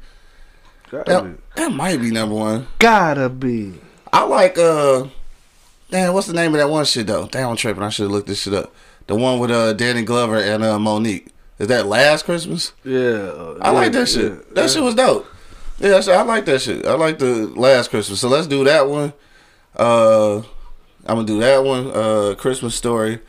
[0.91, 1.41] Gotta That, be.
[1.55, 2.67] that might be number one.
[2.79, 3.73] Gotta be.
[4.13, 5.05] I like uh,
[5.91, 7.27] damn, what's the name of that one shit though?
[7.27, 7.83] Damn, I'm tripping.
[7.83, 8.73] I should have looked this shit up.
[9.07, 11.27] The one with uh Danny Glover and uh Mo'Nique.
[11.59, 12.73] Is that Last Christmas?
[12.83, 12.99] Yeah.
[12.99, 14.31] uh, I yeah, like that shit.
[14.31, 14.67] yeah, that yeah.
[14.67, 15.27] shit was dope.
[15.77, 16.85] Yeah, I like that shit.
[16.85, 18.19] I like the Last Christmas.
[18.19, 19.13] So let's do that one.
[19.75, 20.45] Uh, I'm
[21.17, 21.91] gonna do that one.
[21.91, 23.19] Uh, Christmas Story,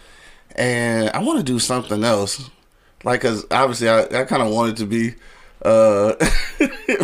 [0.56, 2.50] and I want to do something else.
[3.04, 5.14] Like, cause obviously I, I kind of wanted to be
[5.64, 6.14] uh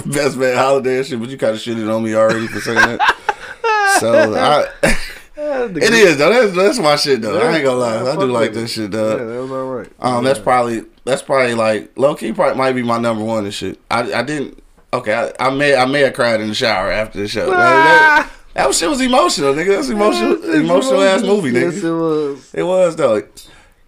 [0.06, 2.76] best man holiday and shit, but you kind of shitted on me already for saying
[2.76, 3.96] that.
[4.00, 4.66] so I,
[5.38, 6.30] it is though.
[6.30, 7.38] That's that's my shit though.
[7.38, 8.12] I ain't gonna lie.
[8.12, 8.68] I do like that it.
[8.68, 9.88] shit, Yeah, that was all right.
[10.00, 12.32] Um, that's probably that's probably like low key.
[12.32, 13.80] Probably might be my number one and shit.
[13.90, 14.62] I I didn't.
[14.92, 17.50] Okay, I, I may I may have cried in the shower after the show.
[17.50, 19.76] That, that, that shit was emotional, nigga.
[19.76, 22.54] That's emotional, emotional ass movie, Yes, it was.
[22.54, 23.22] It was though.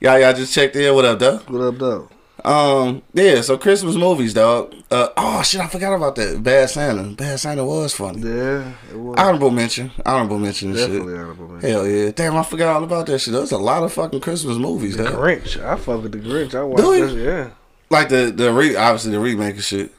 [0.01, 0.95] Y'all, y'all just checked in.
[0.95, 1.37] What up, though?
[1.39, 2.09] What up, though?
[2.45, 3.41] Um, yeah.
[3.43, 4.75] So Christmas movies, dog.
[4.91, 6.43] Uh, oh shit, I forgot about that.
[6.43, 7.15] Bad Santa.
[7.15, 8.21] Bad Santa was funny.
[8.23, 9.17] Yeah, it was.
[9.19, 9.91] Honorable mention.
[10.05, 10.73] Honorable mention.
[10.73, 11.21] Definitely shit.
[11.21, 11.71] honorable mention.
[11.71, 12.11] Hell yeah.
[12.11, 13.33] Damn, I forgot all about that shit.
[13.33, 15.15] There's a lot of fucking Christmas movies, The dog.
[15.15, 15.63] Grinch.
[15.63, 16.55] I fuck with the Grinch.
[16.55, 17.15] I watched that.
[17.17, 17.51] Yeah.
[17.91, 19.93] Like the the re obviously the remake and shit.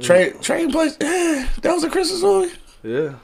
[0.00, 0.96] Train Train Place.
[1.00, 2.52] Yeah, that was a Christmas movie.
[2.82, 3.14] Yeah.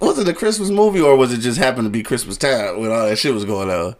[0.00, 2.90] Was it a Christmas movie or was it just happened to be Christmas time when
[2.90, 3.94] all that shit was going on?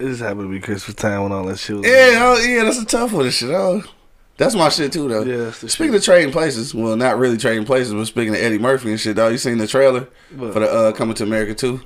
[0.00, 1.86] It just happened to be Christmas time when all that shit was.
[1.86, 3.28] Yeah, oh, yeah, that's a tough one.
[3.30, 3.82] Shit, oh,
[4.36, 5.22] that's my shit too, though.
[5.22, 5.94] Yeah, Speaking shit.
[5.96, 9.16] of trading places, well, not really trading places, but speaking of Eddie Murphy and shit,
[9.16, 9.32] dog.
[9.32, 10.52] You seen the trailer What?
[10.54, 11.80] for the uh, Coming to America too?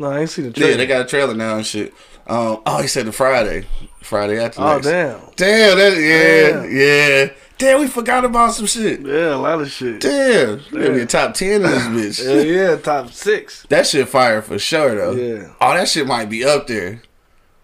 [0.00, 0.70] No, I ain't seen the trailer.
[0.72, 1.92] Yeah, they got a trailer now and shit.
[2.26, 3.66] Um, oh, he said the Friday,
[4.02, 4.86] Friday after Oh next.
[4.86, 5.20] damn.
[5.36, 6.76] Damn, that yeah, Damn.
[6.76, 7.32] yeah.
[7.56, 9.00] Damn, we forgot about some shit.
[9.00, 10.00] Yeah, a lot of shit.
[10.00, 12.54] Damn, gonna be a top ten in this Yeah, bitch.
[12.54, 13.64] yeah, top six.
[13.70, 15.12] That shit fire for sure though.
[15.12, 15.52] Yeah.
[15.60, 17.02] Oh, that shit might be up there.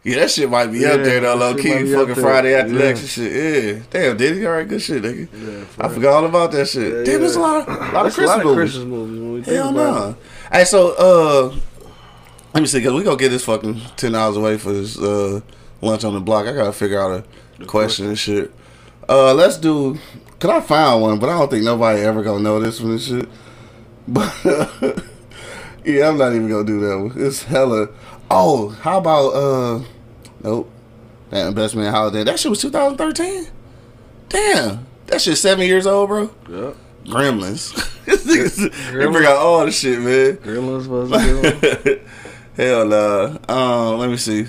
[0.05, 1.91] Yeah, that shit might be up there though, low key.
[1.91, 2.15] Fucking.
[2.17, 2.79] Friday after Yeah.
[2.79, 3.33] next and shit.
[3.33, 3.83] Yeah.
[3.91, 4.45] Damn, did he?
[4.47, 5.29] All right, good shit, nigga.
[5.33, 5.95] Yeah, I real.
[5.95, 6.83] forgot all about that shit.
[6.93, 7.19] Yeah, Damn, yeah.
[7.19, 8.57] there's a lot of, lot of Christmas a lot of movies.
[8.73, 10.09] Christmas movies when we Hell no.
[10.11, 10.17] it.
[10.53, 11.57] Hey, so uh,
[12.53, 15.41] let me see, cause we gonna get this fucking ten hours away for this uh
[15.81, 16.47] lunch on the block.
[16.47, 17.25] I gotta figure out
[17.61, 18.53] a question and shit.
[19.09, 19.99] Uh, let's do.
[20.39, 23.01] Cause I found one, but I don't think nobody ever gonna know this one and
[23.01, 23.29] shit.
[24.07, 24.35] But
[25.85, 27.13] yeah, I'm not even gonna do that one.
[27.17, 27.89] It's hella.
[28.31, 29.81] Oh, how about uh?
[30.45, 30.71] Nope.
[31.31, 32.23] That investment holiday.
[32.23, 33.49] That shit was 2013.
[34.29, 36.31] Damn, that shit seven years old, bro.
[36.49, 36.77] Yep.
[37.07, 37.73] Gremlins.
[38.07, 40.37] Niggas- they bring out all the shit, man.
[40.37, 42.01] Gremlins was a.
[42.57, 43.39] Hell nah.
[43.49, 44.47] Um, let me see.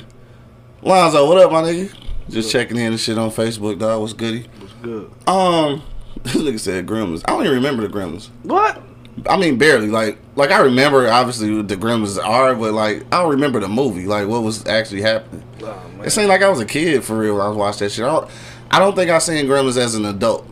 [0.82, 1.92] Lonzo, what up, my nigga?
[2.30, 4.02] Just checking in and shit on Facebook, dog.
[4.02, 4.46] What's goody?
[4.62, 5.12] was good.
[5.28, 5.82] Um,
[6.24, 7.24] this nigga said Gremlins.
[7.26, 8.30] I don't even remember the Gremlins.
[8.44, 8.82] What?
[9.30, 9.88] I mean, barely.
[9.88, 13.70] Like, like I remember obviously what the Gremlins are, but like I don't remember the
[13.70, 14.06] movie.
[14.06, 15.44] Like what was actually happening.
[15.66, 16.02] Oh.
[16.04, 18.06] It seemed like I was a kid for real when I was watching that shit.
[18.06, 18.30] I don't,
[18.72, 20.48] I don't think I seen Gremlins as an adult.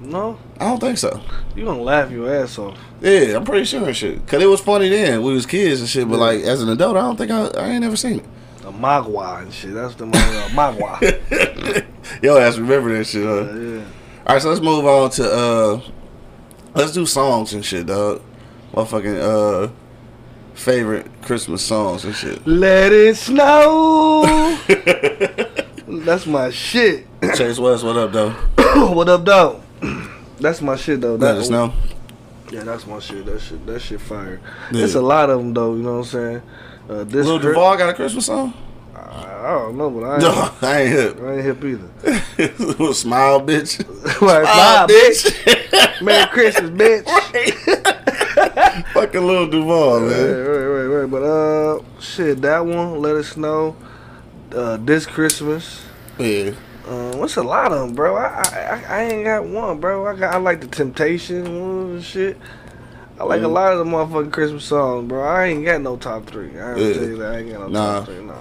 [0.00, 1.20] No, I don't think so.
[1.56, 2.78] you gonna laugh your ass off.
[3.00, 4.26] Yeah, I'm pretty sure and shit.
[4.26, 5.22] Cause it was funny then.
[5.22, 6.08] We was kids and shit.
[6.08, 6.20] But Yeah.
[6.20, 8.24] like as an adult, I don't think I, I ain't never seen it.
[8.62, 9.74] The Mogwai and shit.
[9.74, 11.84] That's the uh, Mogwai.
[12.22, 13.24] Yo, ass remember that shit.
[13.24, 13.52] Huh?
[13.52, 13.84] yeah.
[14.26, 15.80] All right, so let's move on to uh,
[16.74, 18.22] let's do songs and shit, dog.
[18.74, 19.70] Motherfucking uh,
[20.54, 22.46] favorite Christmas songs and shit.
[22.46, 24.22] Let it snow.
[25.88, 27.06] That's my shit.
[27.34, 28.30] Chase West, what up, though?
[28.92, 29.62] what up, dog?
[30.40, 31.14] That's my shit though.
[31.16, 31.72] Let it snow.
[32.52, 33.26] Yeah, that's my shit.
[33.26, 33.66] That shit.
[33.66, 34.40] That shit fire.
[34.72, 34.84] Yeah.
[34.84, 35.74] It's a lot of them though.
[35.74, 36.42] You know what I'm saying?
[36.88, 38.54] Uh, this Lil Chris- Duval got a Christmas song?
[38.94, 41.20] I, I don't know, but I ain't, No, I ain't hip.
[41.20, 42.54] I ain't hip either.
[42.64, 43.78] Little Smile, bitch.
[44.22, 46.02] right, Smile, bitch.
[46.02, 47.04] Merry Christmas, bitch.
[48.92, 50.36] Fucking Lil Duval, Right, man.
[50.46, 51.10] right, right, right.
[51.10, 53.00] But uh, shit, that one.
[53.02, 53.76] Let it snow.
[54.54, 55.82] Uh, this Christmas.
[56.18, 56.52] Yeah.
[56.86, 58.16] Uh, what's a lot of them, bro?
[58.16, 60.06] I, I I ain't got one, bro.
[60.06, 62.36] I got I like the Temptation and shit.
[63.20, 63.52] I like a Mm.
[63.52, 65.22] lot of the motherfucking Christmas songs, bro.
[65.22, 66.58] I ain't got no top three.
[66.58, 66.92] I ain't Yeah.
[66.94, 67.34] tell you that.
[67.34, 67.98] I ain't got no Nah.
[67.98, 68.24] top three.
[68.24, 68.34] No.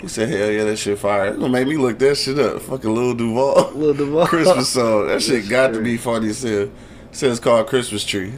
[0.00, 1.26] He said, hell yeah, that shit fire.
[1.26, 2.62] It gonna make me look that shit up.
[2.62, 3.72] Fucking Lil Duval.
[3.74, 4.26] Lil Duval.
[4.28, 5.08] Christmas song.
[5.08, 6.68] That shit got to be funny as hell.
[7.12, 8.32] Says it's called Christmas Tree.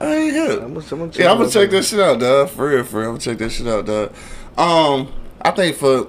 [0.00, 0.62] I ain't hip.
[0.62, 2.50] I'm gonna, I'm gonna Yeah, I'm gonna check that shit out, dog.
[2.50, 3.08] For real, for real.
[3.10, 4.12] I'm gonna check that shit out, dog.
[4.56, 5.08] Um,
[5.42, 6.06] I think for,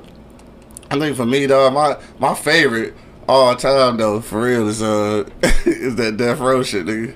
[0.92, 2.94] I think for me, though, my my favorite
[3.28, 5.28] all time though, for real, is uh,
[5.66, 7.16] is that Death Row shit, nigga.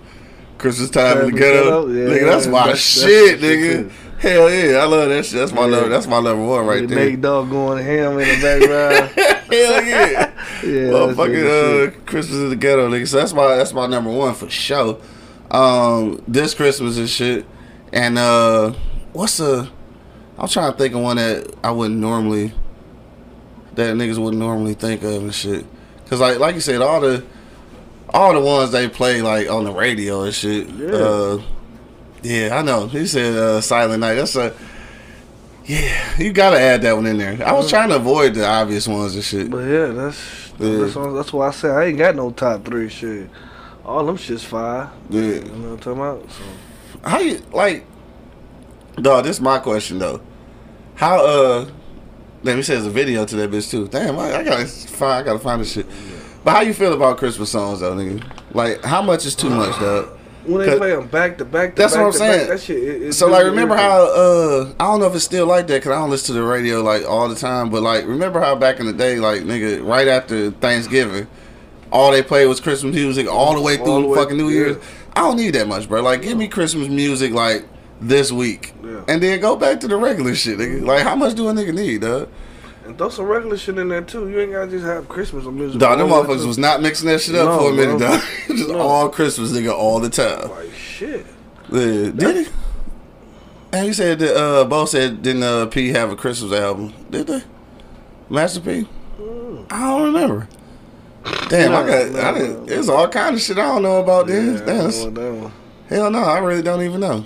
[0.60, 1.88] Christmas time in the ghetto?
[1.88, 2.26] Yeah, nigga.
[2.26, 3.90] That's my that's- that's shit, shit, nigga.
[3.90, 3.92] too.
[4.20, 5.40] Hell yeah, I love that shit.
[5.40, 5.88] That's my Yeah.
[5.90, 6.98] That's my number one right there.
[7.10, 9.10] Nate Dogg going ham in the background.
[9.52, 9.90] Hell yeah.
[9.92, 10.32] yeah,
[10.64, 13.08] that's Motherfucking nigga uh, Christmas in the ghetto, nigga.
[13.08, 15.02] So that's my that's my number one for sure.
[15.52, 17.46] Um, this Christmas and shit.
[17.92, 18.72] And uh,
[19.12, 19.70] what's the?
[20.38, 22.54] I'm trying to think of one that I wouldn't normally,
[23.76, 25.66] that niggas wouldn't normally think of and shit.
[26.08, 27.24] Cause like like you said, all the
[28.10, 30.70] all the ones they play like on the radio and shit.
[30.70, 30.90] Yeah.
[30.92, 31.42] Uh,
[32.22, 32.88] yeah, I know.
[32.88, 34.16] He said uh, Silent Night.
[34.16, 34.56] That's a
[35.66, 36.20] yeah.
[36.20, 37.46] You gotta add that one in there.
[37.46, 39.50] I was trying to avoid the obvious ones and shit.
[39.50, 40.78] But yeah, that's Yeah.
[40.78, 43.30] that's, that's why I said I ain't got no top three shit.
[43.86, 44.92] All them shit's fire.
[45.10, 45.22] Yeah.
[45.22, 46.32] You know what I'm talking about?
[46.32, 46.44] So
[47.04, 47.86] How you like?
[48.96, 50.22] Dog, this is my question though.
[50.96, 51.66] How uh?
[52.44, 53.88] Let me say there's a video to that bitch too.
[53.88, 55.14] Damn, I, I gotta find.
[55.14, 55.86] I gotta find this shit.
[56.44, 58.24] But how you feel about Christmas songs though, nigga?
[58.54, 60.20] Like, how much is too much, dog?
[60.46, 62.40] when they play them back to back to That's back what I'm saying.
[62.42, 62.78] back, that shit.
[62.84, 64.74] It, So like, remember how uh?
[64.78, 66.82] I don't know if it's still like that because I don't listen to the radio
[66.82, 67.70] like all the time.
[67.70, 71.28] But like, remember how back in the day, like nigga, right after Thanksgiving,
[71.94, 74.66] all they played was Christmas music all the way through the way- fucking New yeah.
[74.66, 74.78] Year's.
[75.16, 76.02] I don't need that much, bro.
[76.02, 77.66] Like, give me Christmas music like
[78.02, 79.02] this week, Yeah.
[79.08, 80.86] and then go back to the regular shit, nigga.
[80.86, 82.28] Like, how much do a nigga need, dog?
[82.86, 84.28] And throw some regular shit in there too.
[84.30, 85.80] You ain't gotta just have Christmas music.
[85.80, 88.22] Dog, them motherfuckers was not mixing that shit up No, for a minute, dog.
[88.50, 88.80] Just No.
[88.80, 90.50] all Christmas, nigga, all the time.
[90.50, 91.26] like shit.
[91.72, 92.52] Yeah, did he?
[93.72, 96.94] And he said that uh Bo said didn't uh P have a Christmas album?
[97.10, 97.42] Did they?
[98.30, 98.86] Master P?
[99.70, 100.48] I don't remember.
[101.48, 102.66] Damn, I got no, I didn't no.
[102.66, 104.60] there's all kind of shit I don't know about this.
[104.60, 105.52] Yeah, Damn, that's- know what
[105.88, 107.24] hell no, I really don't even know.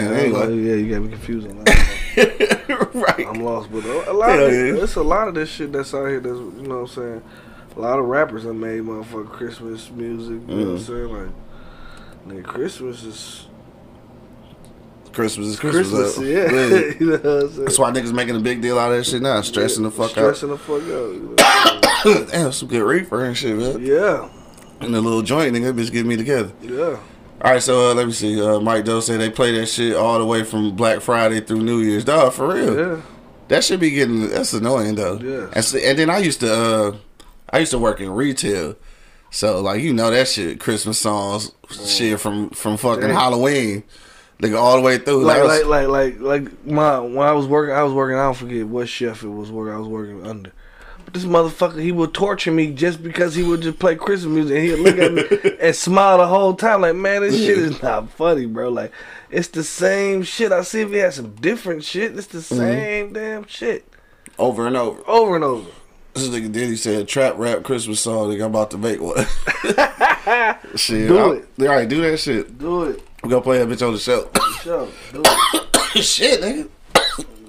[0.00, 0.56] Damn, anyway.
[0.56, 2.90] yeah, you got me confused on that.
[2.94, 3.26] right.
[3.26, 4.82] I'm lost, but a lot Hell of yeah.
[4.82, 6.20] it's a lot of this shit that's out here.
[6.20, 7.22] That's you know what I'm saying.
[7.76, 10.40] A lot of rappers have made motherfucking Christmas music.
[10.48, 10.86] You know what I'm Mhm.
[10.86, 11.32] saying?
[12.28, 13.46] Like, nigga, Christmas is
[15.12, 15.90] Christmas is Christmas.
[16.16, 16.26] Christmas.
[16.26, 16.92] yeah, Yeah.
[17.00, 17.64] you know what I'm saying.
[17.64, 20.10] That's why niggas making a big deal out of that shit now, stressing the fuck
[20.16, 20.36] out.
[20.36, 20.84] Stressing the fuck out.
[20.84, 22.24] you know?
[22.30, 23.84] Damn, some good reefer and shit, man.
[23.84, 24.28] yeah,
[24.80, 26.52] And the little joint, nigga, bitch get me together.
[26.62, 26.96] yeah.
[27.42, 28.40] All right, so uh, let me see.
[28.40, 31.62] Uh, Mike Doe said they play that shit all the way from Black Friday through
[31.62, 32.04] New Year's.
[32.04, 32.78] Dog, for real.
[32.78, 33.02] Yeah,
[33.48, 34.28] That should be getting.
[34.28, 35.18] That's annoying though.
[35.18, 35.50] Yes.
[35.52, 36.52] And, see- and then I used to.
[36.54, 36.96] Uh,
[37.50, 38.76] I used to work in retail,
[39.30, 40.60] so like you know that shit.
[40.60, 41.50] Christmas songs,
[41.84, 43.08] shit from from fucking.
[43.10, 43.82] Halloween,
[44.38, 45.24] nigga, all the way through.
[45.24, 48.16] like That was- like like like like my when I was working, I was working.
[48.18, 49.50] I don't forget what chef it was.
[49.50, 50.52] Working, I was working under.
[51.12, 54.64] This motherfucker, he would torture me just because he would just play Christmas music and
[54.66, 56.80] he'd look at me and smile the whole time.
[56.80, 58.70] Like, man, this shit is not funny, bro.
[58.70, 58.92] Like,
[59.30, 60.52] it's the same shit.
[60.52, 62.16] I see if he had some different shit.
[62.16, 62.56] It's the Mm-hmm.
[62.56, 63.86] same damn shit
[64.38, 65.02] over and over.
[65.06, 65.68] over and over.
[66.14, 68.30] This nigga Diddy said trap rap Christmas song.
[68.30, 69.16] Nigga, I'm about to make one.
[70.76, 71.48] shit, Do I'll- it.
[71.60, 72.58] All right, do that shit.
[72.58, 73.02] Do it.
[73.22, 74.30] We gonna play that bitch on the show.
[74.62, 74.88] Show.
[75.12, 76.02] Do it.
[76.04, 76.68] shit, nigga.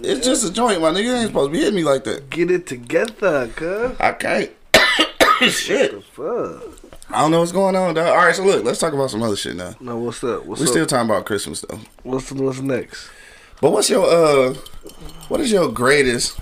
[0.04, 1.06] It's just a joint, my nigga.
[1.06, 2.30] It ain't supposed to be hitting me like that.
[2.30, 3.96] Get it together, cuz.
[4.00, 4.52] I can't.
[5.52, 6.04] shit.
[6.04, 6.64] Fuck.
[7.10, 8.08] I don't know what's going on, dog.
[8.08, 9.76] All right, so look, let's talk about some other shit now.
[9.80, 10.46] No, what's up?
[10.46, 10.72] What's We up?
[10.72, 11.80] still talking about Christmas though.
[12.04, 13.10] what's what's next?
[13.62, 14.54] But what's your uh,
[15.28, 16.40] what is your greatest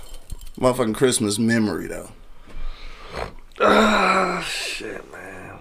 [0.58, 2.10] motherfucking Christmas memory though?
[3.60, 5.58] Ah, shit, man.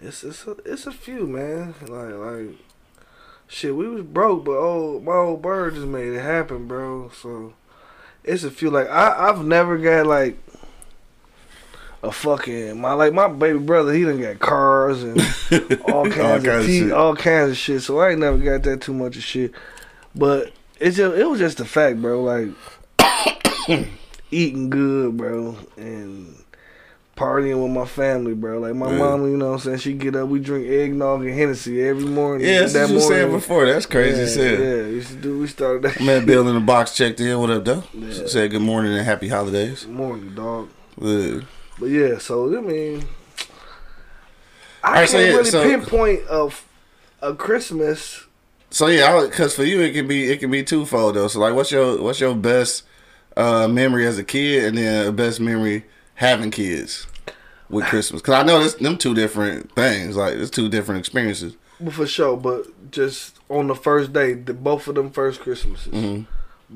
[0.00, 1.74] It's it's a, it's a few man.
[1.80, 2.56] Like like
[3.48, 7.10] shit, we was broke, but oh my old bird just made it happen, bro.
[7.10, 7.54] So
[8.22, 8.70] it's a few.
[8.70, 10.38] Like I I've never got like
[12.02, 13.92] a fucking my like my baby brother.
[13.92, 15.20] He done got cars and
[15.92, 16.92] all kinds, All kinds of, of tea, shit.
[16.92, 17.82] all kinds of shit.
[17.82, 19.52] So I ain't never got that too much of shit.
[20.14, 22.22] But it's just it was just a fact, bro.
[22.22, 22.48] Like
[24.30, 26.37] eating good, bro, and
[27.18, 28.58] partying with my family, bro.
[28.60, 28.98] Like my Yeah.
[28.98, 29.78] mama, you know what I'm saying?
[29.78, 32.46] She get up, we drink eggnog and Hennessy every morning.
[32.46, 33.66] Yeah, that's what you said before.
[33.66, 34.60] That's crazy yeah, hell.
[34.60, 35.38] Yeah, used to do.
[35.40, 37.38] We started that Man, Bill in the box checked in.
[37.38, 37.82] What up, though?
[37.92, 38.26] Yeah.
[38.26, 39.86] Said good morning and happy holidays.
[39.86, 40.68] morning, dog.
[41.00, 41.40] Yeah.
[41.80, 43.04] But yeah, so I mean,
[44.82, 46.64] I Alright, can't so yeah, really so- pinpoint of
[47.20, 48.24] a Christmas.
[48.70, 51.28] So yeah, because for you it can be it can be twofold though.
[51.28, 52.82] So like, what's your what's your best
[53.36, 55.84] uh, memory as a kid, and then a best memory
[56.18, 57.06] having kids
[57.68, 58.20] with Christmas?
[58.22, 60.16] Because I know this them two different things.
[60.16, 61.56] Like it's two different experiences.
[61.80, 65.92] Well, for sure, but just on the first day, the, both of them first Christmases,
[65.92, 66.22] Mm-hmm.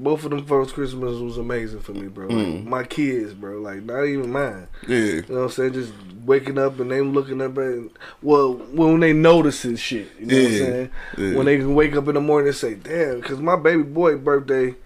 [0.03, 2.29] both of them first Christmases was amazing for me, bro.
[2.29, 2.65] Like, Mm.
[2.67, 4.69] my kids, bro, like not even mine.
[4.87, 5.73] Yeah, You know what I'm saying?
[5.73, 5.93] Just
[6.25, 7.79] waking up and them looking up at,
[8.23, 10.07] well, when they noticing shit.
[10.21, 10.91] You know what I'm Yeah, saying?
[11.19, 11.37] yeah.
[11.37, 14.17] When they can wake up in the morning and say, damn, because my baby boy
[14.19, 14.77] birthday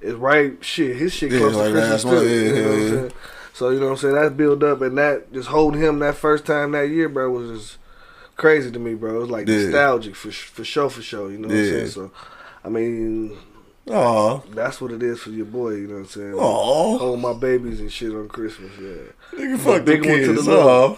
[0.00, 2.26] is right, shit, his shit Yeah, close like to Christmas too.
[2.28, 2.62] yeah, you
[2.96, 3.10] know
[3.58, 3.70] what I'm yeah, yeah.
[3.70, 3.70] saying?
[3.70, 4.14] So, you know what I'm saying?
[4.14, 7.60] That's built up and that, just holding him that first time that year, bro, was
[7.60, 7.78] just
[8.36, 9.16] crazy to me, bro.
[9.16, 9.56] It was like Yeah.
[9.56, 11.30] nostalgic for, for sure, for sure.
[11.30, 11.86] You know what I'm saying?
[11.88, 12.10] So,
[12.64, 13.36] I mean,
[13.90, 16.34] Aw, that's what it is for your boy, you know what I'm saying?
[16.34, 19.38] aw, Hold my babies and shit on Christmas, yeah.
[19.38, 20.48] nigga, fuck the big one to the kids.
[20.48, 20.94] Aw,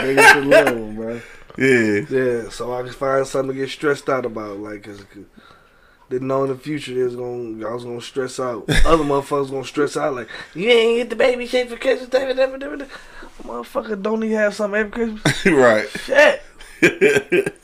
[0.00, 1.20] Niggas to love 'em, bro.
[1.58, 5.24] yeah, Yeah, so I could find something to get stressed out about, like, cause cause
[6.10, 8.68] didn't know in the future they was gonna, I was gonna stress out.
[8.86, 12.36] Other motherfuckers gonna stress out, like, you ain't get the baby shit for Christmas, David,
[12.36, 12.88] David, David.
[13.42, 15.46] Motherfucker, don't he have something every Christmas?
[15.46, 15.88] right.
[15.90, 16.42] Shit,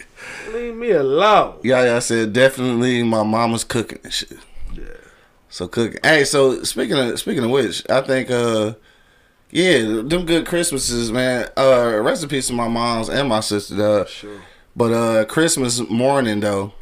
[0.53, 1.59] leave me alone.
[1.63, 4.39] Yeah, yeah, I said definitely my mama's cooking and shit.
[4.73, 4.85] Yeah.
[5.49, 6.01] So cooking.
[6.03, 8.75] Hey, so speaking of speaking of which, I think uh
[9.51, 11.49] yeah, them good Christmases, man.
[11.57, 14.09] Uh rest in peace to my mom's and my sister, dog.
[14.09, 14.41] Sure.
[14.77, 16.73] But uh Christmas morning though,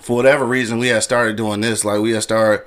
[0.00, 1.84] for whatever reason we had started doing this.
[1.84, 2.66] Like we had started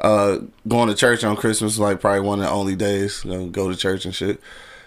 [0.00, 3.46] uh going to church on Christmas, like probably one of the only days, you know,
[3.46, 4.40] go to church and shit.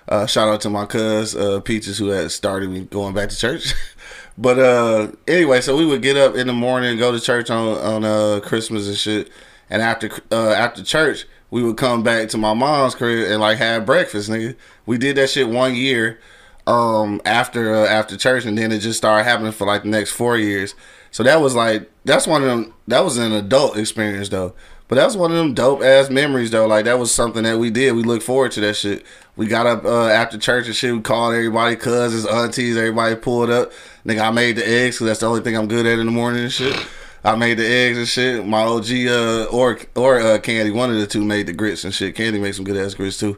[0.08, 3.38] Uh shout out to my cuz uh Peaches who had started me going back to
[3.38, 3.74] church.
[4.38, 7.78] but uh anyway, so we would get up in the morning, go to church on
[7.78, 9.30] on uh Christmas and shit.
[9.70, 13.58] And after uh after church, we would come back to my mom's crib and like
[13.60, 14.56] have breakfast, nigga.
[14.86, 16.20] We did that shit one year
[16.68, 20.12] um after uh, after church and then it just started happening for like the next
[20.12, 20.76] four years
[21.12, 24.54] so that was like that's one of them that was an adult experience though.
[24.88, 26.68] But that was one of them dope ass memories though.
[26.68, 27.94] Like that was something that we did.
[27.94, 29.06] We look forward to that shit.
[29.36, 30.94] We got up uh, after church and shit.
[30.94, 33.72] We called everybody cousins aunties everybody pulled up.
[34.06, 36.12] Nigga i made the eggs because that's the only thing i'm good at in the
[36.12, 36.76] morning and shit.
[37.24, 38.46] I made the eggs and shit.
[38.46, 41.94] My OG uh, or or uh, Candy, one of the two made the grits and
[41.94, 42.16] shit.
[42.16, 43.38] Candy makes some good ass grits too.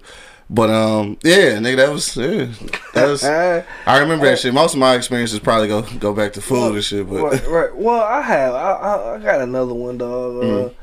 [0.52, 2.48] But um, yeah, nigga, that was yeah,
[2.96, 3.24] that was.
[3.86, 4.52] I remember that shit.
[4.54, 7.76] Most of my experiences probably go go back to food and shit, but right, right.
[7.76, 8.56] Well, I have.
[8.56, 10.44] I, I, I got another one, dog.
[10.44, 10.76] Uh, Mm-hmm.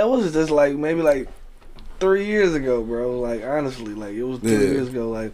[0.00, 1.28] It was just like maybe like
[1.98, 3.18] three years ago, bro.
[3.20, 4.58] Like honestly, like it was three Yeah.
[4.58, 5.08] years ago.
[5.08, 5.32] Like,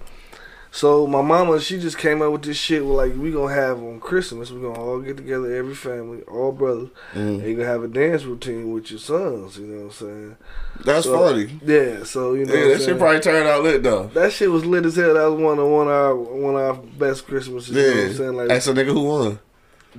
[0.77, 2.85] so my mama, she just came up with this shit.
[2.85, 6.51] With like we gonna have on Christmas, we gonna all get together, every family, all
[6.51, 7.39] brothers, Mm.
[7.39, 9.57] and you gonna have a dance routine with your sons.
[9.57, 10.37] You know what I'm saying?
[10.85, 11.61] that's So, funny.
[11.65, 12.03] Yeah.
[12.03, 14.11] So you know, Yeah, that shit probably turned out lit though.
[14.15, 15.15] that shit was lit as hell.
[15.15, 17.71] That was one of one of our one of our best Christmases.
[17.75, 18.17] You know what I'm Yeah.
[18.17, 18.33] saying?
[18.35, 19.39] Like Hey, so nigga, who won?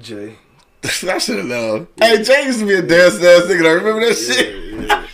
[0.01, 0.35] Jay.
[0.83, 1.87] I should have known.
[1.99, 3.65] Hey, Jay used to be a dance ass nigga.
[3.65, 4.55] I remember that shit.
[4.73, 5.04] Yeah, yeah.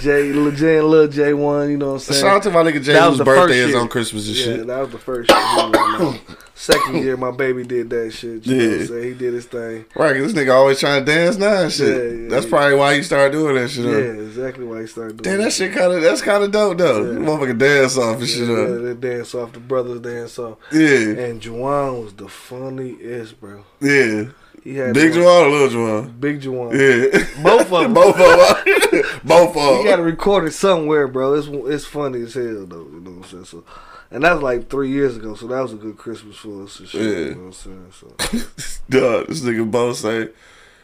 [0.00, 2.20] Jay, Lil Jay and Lil J one, you know what I'm saying?
[2.22, 3.78] Shout out to my nigga Jay That whose was birthday is year.
[3.80, 4.46] on Christmas and shit.
[4.48, 4.66] yeah, shit.
[4.66, 5.38] that was the first year.
[5.40, 6.18] he went on.
[6.54, 8.44] Second year, my baby did that shit.
[8.46, 8.80] You know what Yeah.
[8.82, 9.02] I'm saying?
[9.04, 9.84] He did his thing.
[9.96, 11.88] Right, 'cause this nigga always trying to dance now and shit.
[11.88, 12.50] Yeah, yeah, that's yeah.
[12.50, 13.84] probably why he started doing that shit.
[13.86, 13.98] Yeah, Huh?
[14.22, 15.38] exactly why he started doing that.
[15.38, 17.02] Damn, that shit kind of that's kind of dope though.
[17.12, 17.18] Yeah.
[17.18, 18.48] Motherfucker dance off and Yeah, shit.
[18.48, 20.58] yeah, they dance off, the brothers dance off.
[20.70, 23.64] Yeah, And Juwan was the funniest, bro.
[23.80, 24.24] yeah.
[24.62, 26.20] He had Big Juwan or Little Juwan?
[26.20, 26.72] Big Juwan.
[26.72, 27.94] Yeah, Both of them.
[27.94, 29.20] both of them.
[29.24, 29.76] both of them.
[29.78, 31.34] You got to record it somewhere, bro.
[31.34, 32.84] It's it's funny as hell, though.
[32.84, 33.44] You know what I'm saying?
[33.46, 33.64] So,
[34.10, 36.78] and that was like three years ago, so that was a good Christmas for us
[36.78, 37.00] and shit.
[37.00, 37.08] Yeah.
[37.08, 37.92] You know what I'm saying?
[37.92, 40.28] So, Duh, this nigga both say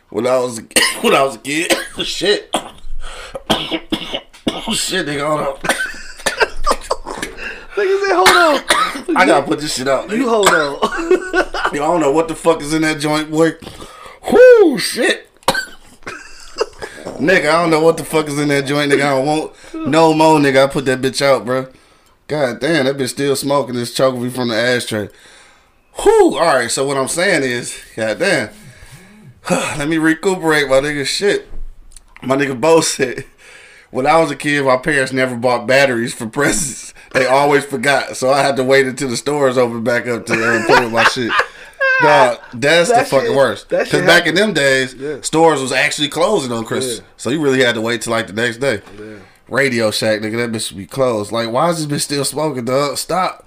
[0.09, 0.61] when I was
[1.03, 1.73] when I was a kid.
[2.05, 2.49] shit.
[2.55, 2.79] oh
[4.73, 5.77] shit, nigga, hold on.
[7.77, 10.11] Nigga said, "Hold on, I gotta put this shit out.
[10.11, 10.29] you Nigga.
[10.29, 13.53] hold on." I don't know what the fuck is in that joint, boy.
[14.33, 15.29] Whoo, shit.
[17.19, 19.03] nigga, I don't know what the fuck is in that joint, nigga.
[19.05, 19.53] I don't want
[19.89, 20.65] no more, nigga.
[20.65, 21.69] I put that bitch out, bro.
[22.29, 25.09] God damn, that bitch still smoking this choking me from the ashtray.
[26.05, 26.71] Whoo, All right.
[26.71, 28.51] So what I'm saying is, god damn.
[29.51, 31.49] Let me recuperate my nigga shit.
[32.23, 33.25] My nigga Bo said,
[33.91, 36.93] when I was a kid, my parents never bought batteries for presents.
[37.19, 40.33] They always forgot, so I had to wait until the stores opened back up to
[40.35, 41.33] uh, with my shit.
[42.03, 43.69] Dog, that's That the fucking worst.
[43.71, 45.17] Because shit back in them days, Yeah.
[45.23, 47.05] stores was actually closing on Christmas, Yeah.
[47.17, 48.83] so you really had to wait till like the next day.
[49.49, 51.33] Radio Shack, nigga, that bitch should be closed.
[51.33, 52.99] Like, why is this bitch still smoking, dog?
[52.99, 53.47] Stop.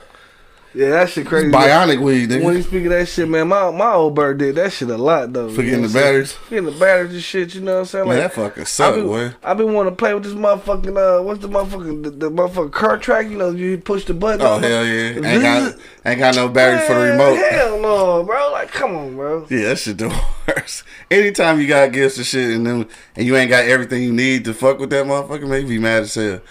[0.73, 1.49] Yeah, that shit crazy.
[1.49, 4.71] Bionic weed, When you speak of that shit, man, my my old bird did that
[4.71, 5.49] shit a lot though.
[5.49, 6.33] Forgetting you know the batteries?
[6.33, 8.07] Forgetting the batteries and shit, you know what I'm saying?
[8.07, 9.33] Man, that fucking suck, boy.
[9.43, 12.71] I been wanting to play with this motherfucking uh, what's the motherfucking the, the motherfucking
[12.71, 13.29] car track?
[13.29, 14.41] You know, you push the button.
[14.41, 15.09] Oh hell yeah!
[15.29, 17.35] Ain't got ain't got no batteries for the remote.
[17.35, 18.51] Hell no, bro.
[18.51, 19.47] Like, come on, bro.
[19.49, 20.09] Yeah, that shit the
[20.47, 20.83] worst.
[21.09, 24.45] Anytime you got gifts and shit, and then and you ain't got everything you need
[24.45, 26.41] to fuck with that motherfucker, make me mad as hell.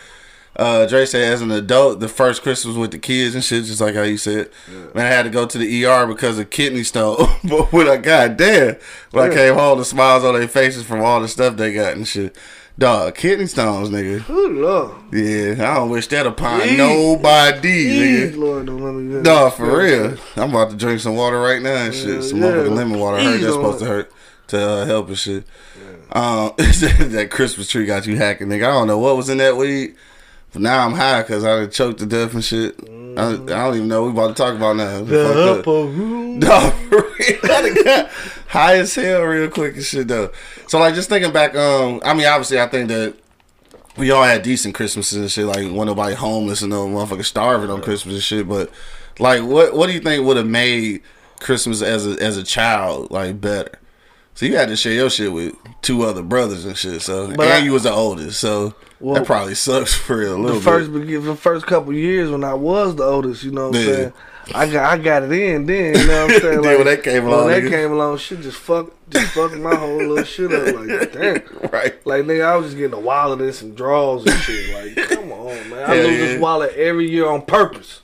[0.59, 3.81] Uh, Dre said, as an adult, the first Christmas with the kids and shit, just
[3.81, 4.51] like how you said,
[4.93, 7.17] man, I had to go to the ER because of kidney stone.
[7.45, 8.77] but when I got damn,
[9.13, 11.93] when I came home, the smiles on their faces from all the stuff they got
[11.95, 12.37] and shit.
[12.79, 14.29] Dog, kidney stones, nigga.
[14.31, 14.93] Ooh, Lord.
[15.13, 18.39] Yeah, I don't wish that upon nobody, Please, nigga.
[18.39, 19.21] Lord, don't let me.
[19.21, 20.17] No, for real.
[20.37, 22.17] I'm about to drink some water right now and shit.
[22.17, 22.45] Yeah, Some yeah.
[22.45, 23.17] motherfucking lemon water.
[23.17, 24.13] I heard Ease that's supposed to hurt
[24.49, 25.45] to uh, help and shit.
[26.13, 28.69] Um, that Christmas tree got you hacking, nigga.
[28.69, 29.97] I don't know what was in that weed,
[30.53, 32.79] but now I'm high because I done choked to death and shit.
[33.17, 35.03] I, I don't even know what we about to talk about now.
[35.03, 36.39] The upper room.
[36.39, 37.39] No, for real.
[37.45, 38.11] I done got
[38.47, 40.31] high as hell real quick and shit though.
[40.69, 43.17] So like just thinking back, um, I mean obviously I think that
[43.97, 45.47] we all had decent Christmases and shit.
[45.47, 48.49] Like when nobody homeless and no motherfucker starving on Christmas and shit.
[48.49, 48.71] But
[49.19, 51.03] like, what what do you think would have made
[51.41, 53.73] Christmas as a as a child like better?
[54.35, 57.03] So you had to share your shit with two other brothers and shit.
[57.03, 60.35] So But and I- you was the oldest, so Well, that probably sucks for real
[60.35, 61.23] a little the first bit.
[61.25, 63.95] the first couple years when I was the oldest, you know what I'm Yeah.
[63.95, 64.13] saying?
[64.55, 66.63] I got I got it in then, you know what I'm saying?
[66.63, 67.71] Then when they came along, when they nigga.
[67.71, 71.71] came along, shit just fuck just fucked my whole little shit up like damn.
[71.71, 72.07] Right.
[72.07, 74.97] Like nigga, I was just getting a wallet and some draws and shit.
[74.97, 75.91] Like, come on, man.
[75.91, 76.27] I Hell lose yeah.
[76.27, 78.01] this wallet every year on purpose.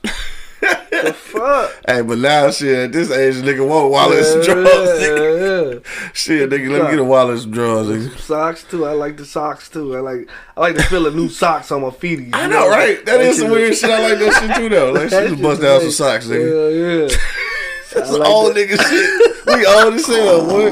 [0.91, 1.71] The fuck?
[1.87, 4.69] Hey, but now shit at this age, nigga want wallets and Yeah, drawers.
[4.99, 5.17] nigga.
[5.19, 6.09] yeah, yeah.
[6.13, 7.87] Shit, nigga, let me get a wallet and some drawers.
[7.87, 8.17] Nigga.
[8.19, 8.85] Socks too.
[8.85, 9.95] I like the socks too.
[9.95, 12.29] I like I like to feel a new socks on my feet.
[12.33, 13.05] I know, right?
[13.05, 13.89] That is some weird shit.
[13.91, 14.91] I like that shit too, though.
[14.93, 17.07] Like, shit, just bust down some socks, nigga.
[17.07, 17.17] Yeah, yeah.
[17.93, 18.67] That's like old that.
[18.67, 19.45] nigga shit.
[19.45, 20.71] We old as hell, boy.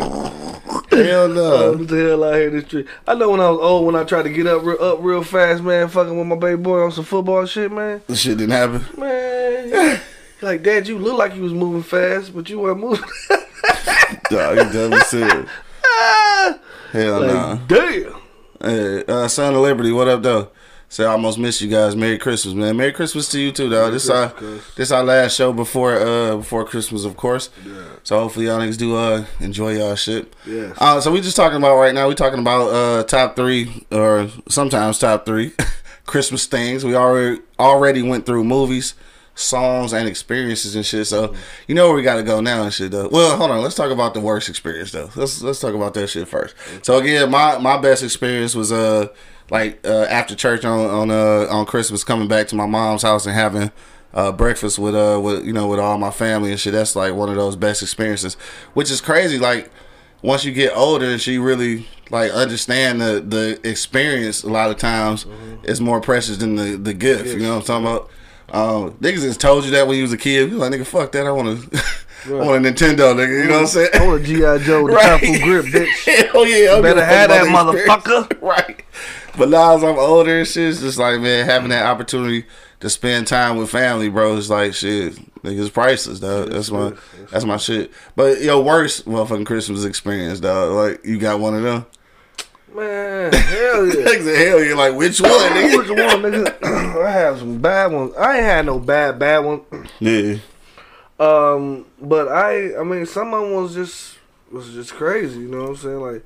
[0.65, 1.73] Hell no.
[1.73, 2.85] what the hell out here this tree?
[3.07, 5.23] I know when I was old, when I tried to get up real, up real
[5.23, 8.01] fast, man, fucking with my baby boy on some football shit, man.
[8.07, 8.85] This shit didn't happen.
[8.99, 10.01] Man,
[10.41, 13.03] like Dad, you look like you was moving fast, but you weren't moving.
[14.29, 15.45] Dog, you dumb as hell.
[16.91, 17.59] Hell like, no.
[17.67, 18.21] damn.
[18.61, 20.49] Hey, uh, Son of Liberty, what up, though?
[20.93, 21.95] Say, I almost missed you guys.
[21.95, 22.77] Merry Christmas, man.
[22.77, 23.93] Merry Christmas to you too, dog.
[23.93, 24.61] This our cuz.
[24.75, 27.49] this our last show before uh before Christmas, of course.
[27.65, 27.83] Yeah.
[28.03, 30.31] So hopefully y'all niggas do uh enjoy y'all shit.
[30.45, 30.71] Yeah.
[30.77, 32.07] Uh, so we just talking about right now.
[32.07, 35.53] We talking about uh top three or sometimes top three
[36.05, 36.85] Christmas things.
[36.85, 38.93] We already already went through movies,
[39.33, 41.07] songs, and experiences and shit.
[41.07, 41.33] So
[41.67, 43.09] you know where we got to go now and shit though.
[43.11, 43.63] Well, hold on.
[43.63, 45.09] Let's talk about the worst experience though.
[45.15, 46.53] Let's let's talk about that shit first.
[46.83, 49.07] So again, my my best experience was uh
[49.49, 53.25] like uh after church on on uh on Christmas coming back to my mom's house
[53.25, 53.71] and having
[54.13, 56.73] uh, breakfast with uh with you know with all my family and shit.
[56.73, 58.35] That's like one of those best experiences,
[58.73, 59.39] which is crazy.
[59.39, 59.71] Like
[60.21, 64.77] once you get older and she really like understand the the experience, a lot of
[64.77, 65.25] times
[65.63, 67.25] is more precious than the the gift.
[67.27, 68.09] You know what I'm talking about?
[68.51, 70.51] Um, niggas just told you that when you was a kid.
[70.51, 71.25] You like nigga, fuck that.
[71.25, 71.83] I want to.
[72.25, 73.41] I want a Nintendo, nigga.
[73.43, 73.89] You know what I'm saying?
[73.95, 74.57] I want a G.I.
[74.59, 75.19] Joe with a Right.
[75.41, 76.31] grip, bitch.
[76.31, 78.03] Hell yeah, I Better give a fuck have that experience.
[78.05, 78.41] motherfucker.
[78.41, 78.83] right.
[79.37, 82.45] But now as I'm older and shit, it's just like man, having that opportunity
[82.81, 85.13] to spend time with family, bro, it's like shit.
[85.41, 86.51] Nigga, it's priceless, dog.
[86.51, 86.93] That's my.
[87.31, 87.91] That's my shit.
[88.15, 90.73] But yo, worst motherfucking Christmas experience, dog.
[90.73, 91.85] Like you got one of them.
[92.75, 93.93] Man, hell yeah.
[93.93, 96.63] Niggas hell yeah, like which one, Which one, nigga?
[97.05, 98.13] I have some bad ones.
[98.15, 99.61] I ain't had no bad, bad one.
[99.99, 100.37] Yeah.
[101.19, 104.17] Um, but I, I mean, some of them was just
[104.51, 105.41] was just crazy.
[105.41, 106.01] You know what I'm saying?
[106.01, 106.25] Like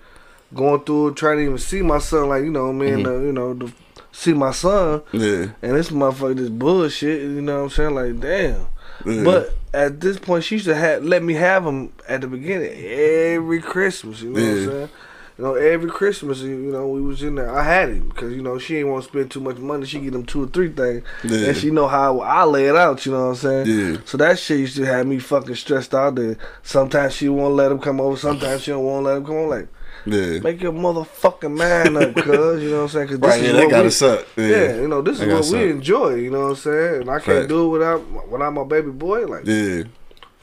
[0.53, 2.29] going through it, trying to even see my son.
[2.29, 3.21] Like you know, me and Mm-hmm.
[3.21, 3.71] uh, you know, to
[4.11, 5.47] see my son, Yeah.
[5.61, 7.21] and this motherfucker just bullshit.
[7.21, 7.95] You know what I'm saying?
[7.95, 8.67] Like damn.
[9.05, 9.23] Yeah.
[9.23, 12.71] But at this point, she used to have let me have him at the beginning
[12.73, 14.21] every Christmas.
[14.21, 14.89] You know what I'm saying?
[15.37, 17.55] You know, every Christmas, you know, we was in there.
[17.55, 19.85] I had him because you know she ain't want to spend too much money.
[19.85, 21.49] She get him two or three things, Yeah.
[21.49, 23.05] and she know how I lay it out.
[23.05, 23.67] You know what I'm saying?
[23.67, 23.97] Yeah.
[24.05, 26.15] So that shit used to have me fucking stressed out.
[26.15, 28.17] There, sometimes she won't let him come over.
[28.17, 29.59] Sometimes she don't want to let him come over.
[29.59, 29.67] Like,
[30.11, 30.39] Yeah.
[30.39, 32.61] make your motherfucking mind up, cuz.
[32.63, 33.07] You know what I'm saying?
[33.07, 34.27] Cause this Right, is yeah, what that gotta we, suck.
[34.35, 34.45] Yeah.
[34.47, 36.15] Yeah, you know, this That is what we enjoy.
[36.15, 37.01] You know what I'm saying?
[37.01, 37.49] And I can't Fact.
[37.49, 39.25] do it without without my baby boy.
[39.25, 39.83] Like, Yeah.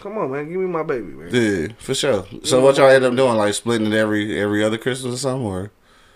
[0.00, 1.28] Come on, man, give me my baby, man.
[1.32, 2.26] Yeah, for sure.
[2.42, 3.36] So what y'all end up doing?
[3.36, 5.46] Like splitting it every every other Christmas or something?
[5.46, 5.70] Or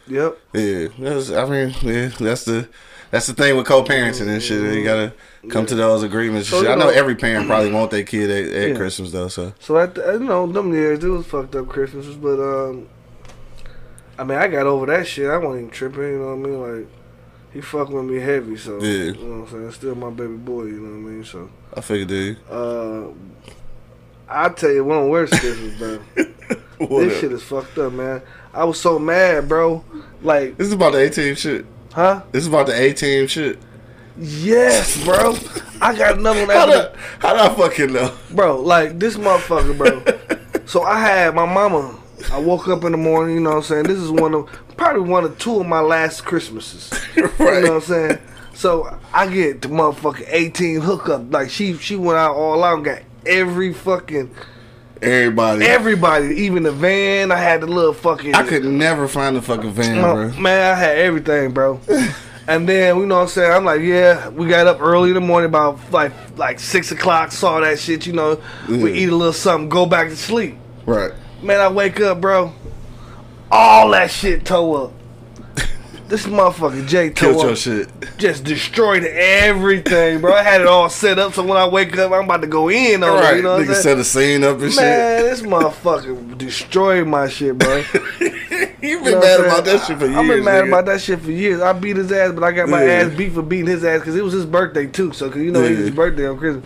[0.08, 0.38] Yep.
[0.54, 2.68] yeah, that's, I mean, yeah, that's the
[3.10, 4.60] that's the thing with co-parenting and shit.
[4.74, 5.14] You gotta
[5.48, 6.48] come to those agreements.
[6.50, 6.70] So, shit.
[6.70, 8.74] I know know- every parent probably want their kid at, at Yeah.
[8.76, 9.28] Christmas though.
[9.28, 12.88] So So at the, you know them years it was fucked up Christmases, but um,
[14.18, 15.28] I mean I got over that shit.
[15.30, 16.02] I wasn't even tripping.
[16.02, 16.78] You know what I mean?
[16.80, 16.88] Like
[17.52, 19.04] he fucking with me heavy, so Yeah.
[19.04, 19.72] you know what I'm saying.
[19.72, 20.64] Still my baby boy.
[20.64, 21.24] You know what I mean?
[21.24, 22.36] So I figured, dude.
[22.50, 23.08] uh,
[24.28, 26.00] I tell you one worst Christmas, bro.
[27.00, 28.20] this shit is fucked up, man.
[28.52, 29.82] I was so mad, bro.
[30.22, 31.64] Like, This is about the A team shit.
[31.94, 32.22] huh?
[32.32, 33.58] This is about the A team shit.
[34.18, 35.36] Yes, bro.
[35.80, 38.12] I got another one How after do, how do I fucking know?
[38.32, 40.60] bro, like this motherfucker, bro.
[40.66, 41.97] so I had my mama.
[42.32, 43.84] I woke up in the morning, you know what I'm saying?
[43.84, 46.92] This is one of probably one of two of my last Christmases.
[47.16, 48.18] You know what I'm saying?
[48.54, 51.32] So I get the motherfucking A team hookup.
[51.32, 54.34] Like she she went out all out and got every fucking
[55.00, 55.64] Everybody.
[55.64, 57.30] everybody, even the van.
[57.30, 60.30] I had the little fucking I could never find the fucking van, bro.
[60.40, 61.80] Man, I had everything, bro.
[62.48, 63.52] and then you know what I'm saying.
[63.52, 67.30] I'm like, yeah, we got up early in the morning, about like like six o'clock.
[67.30, 68.40] Saw that shit, you know.
[68.68, 70.56] We eat a little something, go back to sleep.
[70.84, 71.12] Right.
[71.42, 72.52] Man, I wake up, bro.
[73.50, 74.92] All that shit toe up.
[76.08, 77.88] This motherfucker Jay toe Killed your up, shit.
[78.16, 80.32] just destroyed everything, bro.
[80.32, 82.70] I had it all set up, so when I wake up, I'm about to go
[82.70, 83.20] in on it.
[83.20, 83.36] Right.
[83.36, 84.80] You know Nigga set a scene up and shit.
[84.80, 87.82] Man, this motherfucker destroyed my shit, bro.
[87.82, 88.02] shit.
[88.80, 90.16] you been You know mad about that shit for years.
[90.16, 90.68] I've been mad nigga.
[90.68, 91.60] about that shit for years.
[91.60, 92.92] I beat his ass, but I got my Yeah.
[93.02, 95.12] ass beat for beating his ass because it was his birthday too.
[95.12, 96.64] So, cause you know it was his birthday on Christmas.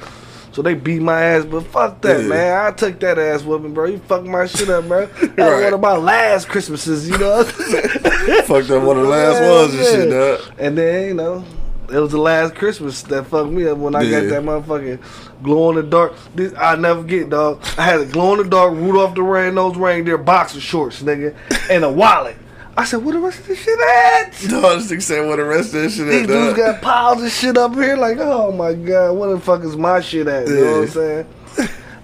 [0.53, 2.27] So they beat my ass, but fuck that, Yeah.
[2.29, 2.67] man.
[2.67, 3.87] I took that ass whooping, bro.
[3.87, 5.07] You fucked my shit up, bro.
[5.37, 7.43] That was one of my last Christmases, you know.
[7.45, 10.41] Fucked up one of the last Yeah, ones and shit, dog.
[10.59, 11.45] and then you know,
[11.91, 14.21] it was the last Christmas that fucked me up when I Yeah.
[14.21, 14.99] got that motherfucking
[15.43, 16.13] glow in the dark.
[16.35, 17.61] This I never get, dog.
[17.79, 21.35] I had a glow in the dark Rudolph the Red-Nosed Reindeer boxer shorts, nigga,
[21.71, 22.37] and a wallet.
[22.77, 25.45] I said, "What the rest of this shit at?" Dog, this nigga saying, what the
[25.45, 26.57] rest of this shit These at, dudes dog.
[26.57, 27.97] got piles of shit up here.
[27.97, 30.49] Like, oh my god, what the fuck is my shit at?
[30.49, 31.27] You know what I'm saying?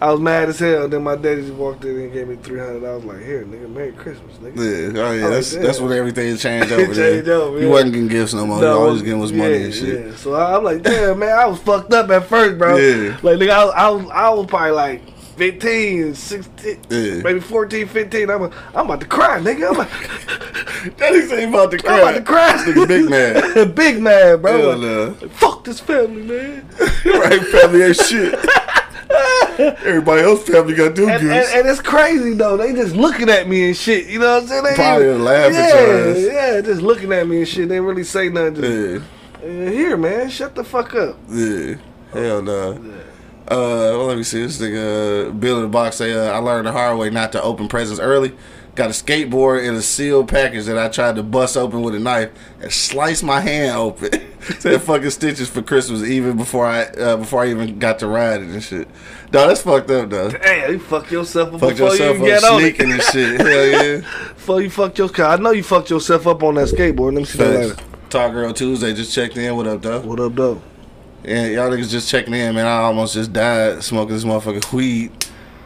[0.01, 0.87] I was mad as hell.
[0.89, 2.85] Then my daddy just walked in and gave me three hundred.
[2.89, 4.95] I was like, here, nigga, Merry Christmas, nigga.
[4.95, 5.62] Yeah, oh yeah, that's yeah.
[5.62, 7.14] that's when everything changed over there.
[7.16, 8.61] changed over, You wasn't getting gifts no more.
[8.61, 10.07] you always getting was money yeah, and shit.
[10.07, 10.14] Yeah.
[10.16, 12.77] So I, I'm like, damn, man, I was fucked up at first, bro.
[12.77, 13.19] Yeah.
[13.23, 15.03] Like, nigga, I was, I was, I was probably like
[15.39, 17.22] 15, 16, Yeah.
[17.22, 18.28] maybe 14, 15.
[18.30, 18.43] I'm,
[18.74, 19.70] I'm about to cry, nigga.
[19.70, 19.91] I'm, like,
[20.99, 21.95] That nigga he about to cry.
[21.95, 22.64] I'm about to cry.
[22.66, 23.72] Nigga big man.
[23.74, 24.59] Big man, bro.
[24.59, 25.28] Hell Like, no.
[25.30, 26.68] Fuck this family, man.
[27.05, 28.34] right, family ain't shit.
[29.59, 32.57] Everybody else family got do And, and, and it's crazy though.
[32.57, 34.07] They just looking at me and shit.
[34.07, 34.64] You know what I'm saying?
[34.64, 36.18] They Probably even- laugh yeah, at your ass.
[36.32, 37.68] Yeah, just looking at me and shit.
[37.68, 38.55] They really say nothing.
[38.62, 39.05] Just,
[39.43, 41.16] Yeah, "Uh, Here, man, shut the fuck up.
[41.30, 41.74] yeah.
[42.12, 42.78] Hell no.
[43.51, 44.43] Uh, well, let me see.
[44.43, 47.33] This nigga uh, Bill in the box say, uh, "I learned the hard way not
[47.33, 48.35] to open presents early.
[48.75, 51.99] Got a skateboard in a sealed package that I tried to bust open with a
[51.99, 52.31] knife
[52.61, 54.11] and slice my hand open.
[54.61, 58.41] Said fucking stitches for Christmas even before I uh, before I even got to ride
[58.43, 58.87] it and shit.
[59.33, 60.31] Dog, that's fucked up though.
[60.31, 62.63] Hey, you fuck yourself up Fuck before yourself you even up get on it.
[62.77, 63.41] sneaking and shit.
[63.47, 63.97] Hell yeah.
[64.35, 65.31] Before you fucked your car.
[65.31, 67.15] I know you fucked yourself up on that skateboard.
[67.15, 67.77] Let me see that later.
[68.11, 69.57] Talk Girl Tuesday just checked in.
[69.57, 70.01] What up, though?
[70.01, 70.63] What up, though?
[71.29, 72.64] Yeah, y'all niggas just checking in, man.
[72.64, 75.12] I almost just died smoking this motherfucking weed.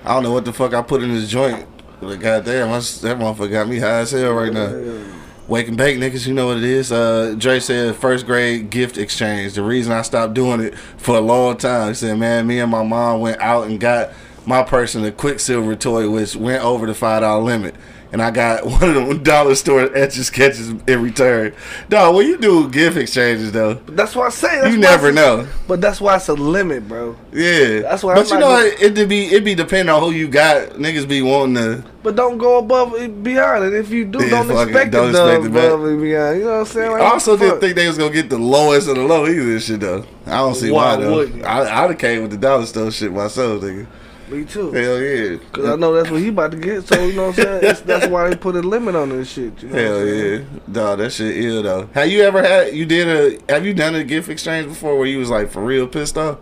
[0.05, 1.69] I don't know what the fuck I put in this joint.
[2.01, 5.05] But goddamn, that motherfucker got me high as hell right now.
[5.47, 6.91] Wake and bake, niggas, you know what it is.
[6.91, 9.53] Uh, Dre said first grade gift exchange.
[9.53, 12.71] The reason I stopped doing it for a long time, he said, man, me and
[12.71, 14.11] my mom went out and got
[14.45, 17.77] my person a Quicksilver toy, which went over the five dollar limit.
[18.13, 21.55] And I got one of them dollar store etch a sketches in return.
[21.89, 24.61] Dog, when you do gift exchanges though, But that's why I say.
[24.61, 25.49] That's you never it's- know.
[25.67, 27.17] But that's why it's a limit, bro.
[27.33, 30.03] Yeah, That's why But I'm you know, gonna- it, it be it be depending on
[30.03, 30.71] who you got.
[30.73, 31.85] Niggas be wanting to.
[32.03, 33.75] But don't go above and beyond it.
[33.75, 34.71] If you do, Yeah, don't fuck it.
[34.71, 35.65] expect Don't it done expect it back.
[35.69, 36.39] above and beyond.
[36.39, 36.91] You know what I'm saying?
[36.91, 39.59] Like, I also didn't think they was gonna get the lowest of the low either.
[39.61, 41.23] Shit though, I don't see why, Why though.
[41.45, 43.87] I I'd have came with the dollar store shit myself, nigga.
[44.33, 44.73] Me too.
[44.73, 46.87] Hell yeah, Cause I know that's what he about to get.
[46.89, 47.65] So you know what I'm saying?
[47.65, 49.63] It's, that's why they put a limit on this shit.
[49.63, 50.39] You know Hell yeah,
[50.71, 50.99] dog.
[50.99, 51.89] That shit ill though.
[51.95, 52.75] Have you ever had?
[52.75, 53.09] You did
[53.49, 53.53] a?
[53.53, 56.39] Have you done a gift exchange before where you was like for real pissed off,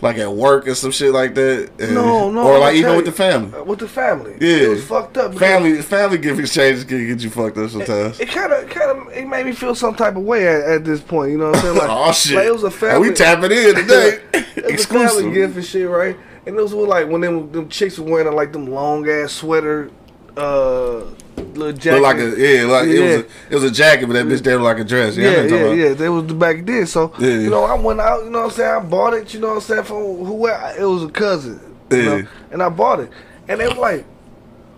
[0.00, 1.70] like at work or some shit like that?
[1.78, 2.46] And- No, no.
[2.46, 3.58] Or like even tell with the family.
[3.58, 4.36] Uh, With the family.
[4.40, 4.56] Yeah.
[4.64, 5.34] It was fucked up.
[5.34, 8.20] Family family gift exchanges can get you fucked up sometimes.
[8.20, 10.84] It kind of, kind of, it made me feel some type of way at, at
[10.84, 11.32] this point.
[11.32, 11.76] You know what I'm saying?
[11.78, 12.36] Like, oh shit!
[12.36, 13.08] Like it was a And family.
[13.08, 14.20] we tapping in today.
[14.34, 16.16] it was a family gift and shit, right?
[16.46, 19.90] And those were like when them them chicks were wearing like them long ass sweater,
[20.36, 21.00] uh,
[21.36, 22.00] little jacket.
[22.00, 23.18] Like a yeah, like it was a,
[23.50, 25.16] it was a jacket, but that bitch there like a dress.
[25.16, 25.94] Yeah, Yeah, I know what yeah, yeah.
[25.94, 26.86] That was the back then.
[26.86, 27.30] So Yeah.
[27.30, 28.24] you know, I went out.
[28.24, 28.70] You know what I'm saying?
[28.70, 29.34] I bought it.
[29.34, 29.84] You know what I'm saying?
[29.84, 30.46] From who?
[30.46, 31.60] It was a cousin.
[31.90, 32.04] You Yeah.
[32.04, 32.26] know?
[32.52, 33.10] And I bought it.
[33.48, 34.04] And they were like,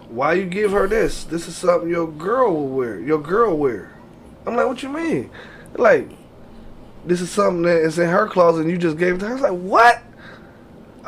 [0.08, 1.24] why you give her this?
[1.24, 2.98] This is something your girl will wear.
[2.98, 3.92] Your girl wear.
[4.46, 5.30] I'm like, what you mean?
[5.76, 6.08] Like,
[7.04, 9.30] this is something that is in her closet and you just gave it to her.
[9.30, 10.02] I was like, what?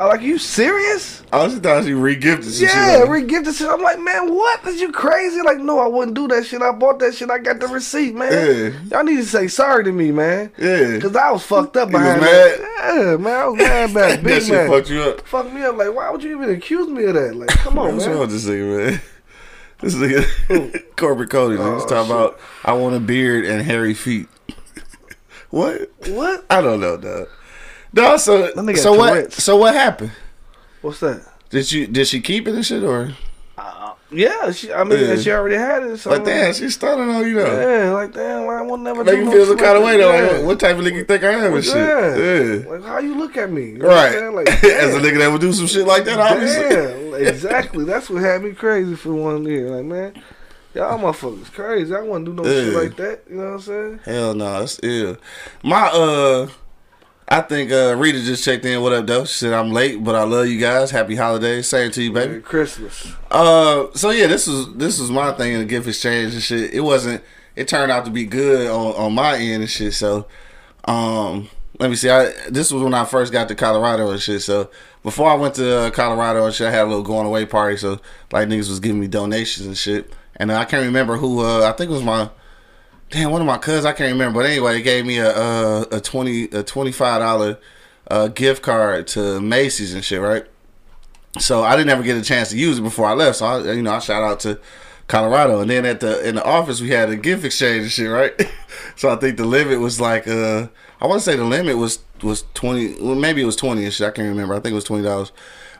[0.01, 1.21] I like, you serious?
[1.31, 2.99] I was just thought she re-gifted some Yeah, shit.
[3.01, 3.69] like- re-gifted shit.
[3.69, 4.65] I'm like, man, what?
[4.65, 5.41] Is you crazy?
[5.43, 6.63] Like, no, I wouldn't do that shit.
[6.63, 7.29] I bought that shit.
[7.29, 8.31] I got the receipt, man.
[8.33, 8.71] Yeah.
[8.97, 10.51] Y'all need to say sorry to me, man.
[10.57, 10.97] Yeah.
[10.99, 12.27] Cause I was fucked up behind mad?
[12.31, 12.95] that.
[12.95, 14.15] Yeah, man, I was mad about it.
[14.15, 14.69] that Big shit man.
[14.71, 15.27] fucked you up.
[15.27, 15.77] Fuck me up.
[15.77, 17.35] Like, why would you even accuse me of that?
[17.35, 17.95] Like, come on, man.
[17.97, 19.01] What's wrong with this nigga, man?
[19.81, 19.95] This
[20.49, 21.75] nigga, corporate Cody, man.
[21.75, 22.15] He's Oh, talking shit.
[22.15, 24.27] about, I want a beard and hairy feet.
[25.51, 25.91] what?
[26.07, 26.43] What?
[26.49, 27.27] I don't know, dog.
[27.93, 29.09] No, so so got what?
[29.13, 29.43] Tourette's.
[29.43, 30.11] So what happened?
[30.81, 31.25] What's that?
[31.49, 33.11] Did you did she keep it and shit or
[34.13, 34.71] Yeah, she.
[34.73, 35.15] I mean, Yeah.
[35.15, 35.97] she already had it.
[35.97, 36.53] So like damn?
[36.53, 37.83] She's stunning on you though.
[37.85, 39.97] Yeah, like damn, I will never Make do you no feel some kind of way
[39.97, 40.13] though.
[40.13, 40.37] Yeah.
[40.37, 41.75] Like, what type of nigga you think I am and shit?
[41.75, 42.15] Yeah.
[42.15, 42.69] Yeah.
[42.69, 43.71] Like how you look at me?
[43.71, 44.45] You know what I'm Right.
[44.47, 46.69] Like, As a nigga that would do some shit like that, obviously.
[46.69, 47.85] Damn, exactly.
[47.85, 49.69] That's what had me crazy for one year.
[49.69, 50.23] Like, man,
[50.73, 51.93] y'all motherfuckers crazy.
[51.95, 53.23] I wouldn't do no shit like that.
[53.29, 53.99] You know what I'm saying?
[54.05, 55.17] Hell no, that's ill.
[55.63, 56.47] My uh
[57.31, 58.81] I think uh Rita just checked in.
[58.81, 59.23] What up, though?
[59.23, 60.91] She said I'm late, but I love you guys.
[60.91, 61.65] Happy holidays.
[61.65, 62.27] Same to you, baby.
[62.27, 63.13] Merry Christmas.
[63.31, 66.73] Uh, so yeah, this was this was my thing in the gift exchange and shit.
[66.73, 67.23] It wasn't.
[67.55, 69.93] It turned out to be good on on my end and shit.
[69.93, 70.27] So,
[70.83, 71.47] um,
[71.79, 72.09] let me see.
[72.09, 74.41] I this was when I first got to Colorado and shit.
[74.41, 74.69] So
[75.01, 77.77] before I went to uh, Colorado and shit, I had a little going away party.
[77.77, 78.01] So
[78.33, 80.11] like niggas was giving me donations and shit.
[80.35, 81.45] And I can't remember who.
[81.45, 82.29] Uh, I think it was my.
[83.11, 83.85] Damn, one of my cousins.
[83.85, 84.39] I can't remember.
[84.39, 87.59] But anyway, they gave me a a, a twenty a twenty five dollar
[88.09, 90.21] uh, gift card to Macy's and shit.
[90.21, 90.45] Right.
[91.37, 93.37] So I didn't ever get a chance to use it before I left.
[93.37, 94.59] So I, you know, I shout out to
[95.07, 98.09] Colorado, and then at the in the office we had a gift exchange and shit,
[98.09, 98.49] right?
[98.95, 100.67] so I think the limit was like, uh,
[101.01, 103.93] I want to say the limit was was twenty, well, maybe it was twenty and
[103.93, 104.07] shit.
[104.07, 104.53] I can't remember.
[104.53, 105.33] I think it was twenty dollars.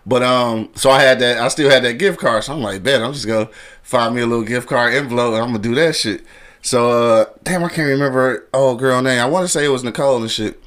[0.06, 1.38] But um, so I had that.
[1.38, 2.44] I still had that gift card.
[2.44, 3.50] So I'm like, bet I'm just gonna
[3.84, 6.26] find me a little gift card envelope, and I'm gonna do that shit.
[6.62, 9.20] So uh, damn, I can't remember oh girl name.
[9.20, 10.62] I want to say it was Nicole and shit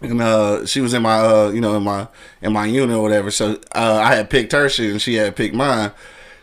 [0.00, 2.06] and uh she was in my uh you know in my
[2.40, 5.34] in my unit or whatever so uh i had picked her shit and she had
[5.34, 5.90] picked mine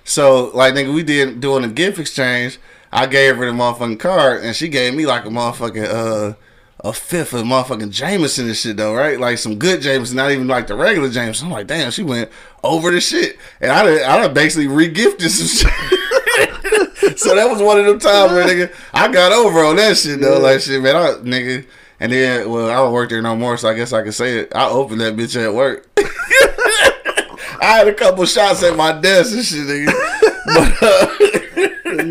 [0.03, 2.59] so like nigga we did doing a gift exchange
[2.91, 6.33] i gave her the motherfucking card and she gave me like a motherfucking uh
[6.81, 9.19] a fifth of motherfucking Jameson and shit though, right?
[9.19, 11.47] Like some good Jameson, not even like the regular Jameson.
[11.47, 12.29] I'm like, damn, she went
[12.63, 15.99] over the shit, and I I basically regifted some shit.
[17.17, 20.19] so that was one of them times where nigga, I got over on that shit
[20.19, 20.39] though.
[20.39, 21.65] Like shit, man, I nigga.
[21.99, 24.39] And then, well, I don't work there no more, so I guess I can say
[24.39, 24.51] it.
[24.53, 25.87] I opened that bitch at work.
[25.97, 29.93] I had a couple shots at my desk and shit, nigga.
[30.45, 31.07] But uh,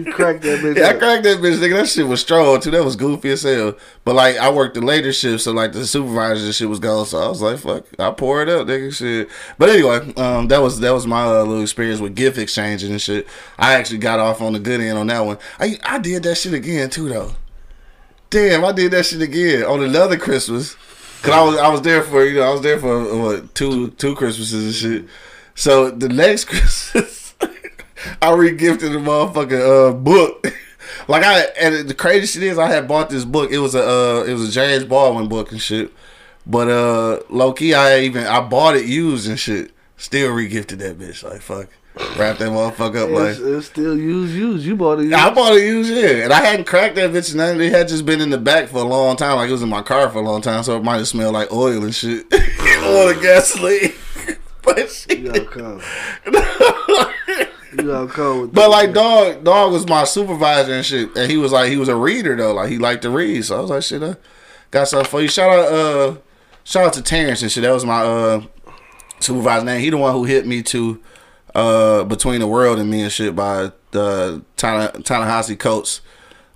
[0.04, 0.76] You cracked that bitch.
[0.76, 1.76] yeah, I cracked that bitch, nigga.
[1.76, 2.70] That shit was strong too.
[2.70, 3.74] That was goofy as hell.
[4.04, 7.06] But like, I worked the later shift, so like the supervisor shit was gone.
[7.06, 8.94] So I was like, fuck, I pour it up, nigga.
[8.94, 9.28] Shit.
[9.58, 13.00] But anyway, um, that was that was my uh, little experience with gift exchanging and
[13.00, 13.26] shit.
[13.58, 15.38] I actually got off on the good end on that one.
[15.58, 17.32] I I did that shit again too though.
[18.30, 20.76] Damn, I did that shit again on another Christmas.
[21.22, 23.90] Cause I was I was there for you know I was there for what two
[23.92, 25.10] two Christmases and shit.
[25.54, 27.23] So the next Christmas,
[28.22, 30.46] I regifted the motherfucking uh, book.
[31.08, 33.50] like I and the crazy shit is I had bought this book.
[33.50, 35.92] It was a uh, it was a James Baldwin book and shit.
[36.46, 39.72] But uh, low key, I even I bought it used and shit.
[39.96, 41.22] Still regifted that bitch.
[41.22, 41.68] Like fuck,
[42.18, 43.30] wrap that motherfucker up like.
[43.30, 44.66] It's, it's still used, used.
[44.66, 45.04] You bought it.
[45.04, 45.14] Used.
[45.14, 47.34] I bought it used, yeah, and I hadn't cracked that bitch.
[47.34, 47.60] None.
[47.60, 49.68] It had just been in the back for a long time, like it was in
[49.68, 52.26] my car for a long time, so it might have smelled like oil and shit,
[52.84, 53.92] oil and gasoline.
[54.62, 55.20] but shit.
[55.20, 55.80] You.
[57.78, 58.52] You cold.
[58.52, 61.88] But like dog, dog was my supervisor and shit, and he was like he was
[61.88, 63.44] a reader though, like he liked to read.
[63.44, 64.16] So I was like, shit, I
[64.70, 65.28] got something for you.
[65.28, 66.16] Shout out, uh,
[66.62, 67.62] shout out to Terrence and shit.
[67.62, 68.42] That was my uh
[69.20, 69.80] supervisor name.
[69.80, 71.00] He the one who hit me to
[71.54, 76.00] uh between the world and me and shit by the Tana Ta-Nehisi Coates.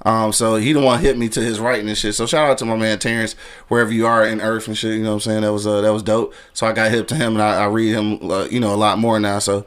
[0.05, 2.15] Um, so he the one hit me to his writing and shit.
[2.15, 3.35] So shout out to my man Terrence,
[3.67, 4.95] wherever you are in Earth and shit.
[4.95, 5.41] You know what I'm saying?
[5.43, 6.35] That was uh, that was dope.
[6.53, 8.77] So I got hip to him and I, I read him, uh, you know, a
[8.77, 9.41] lot more now.
[9.41, 9.67] So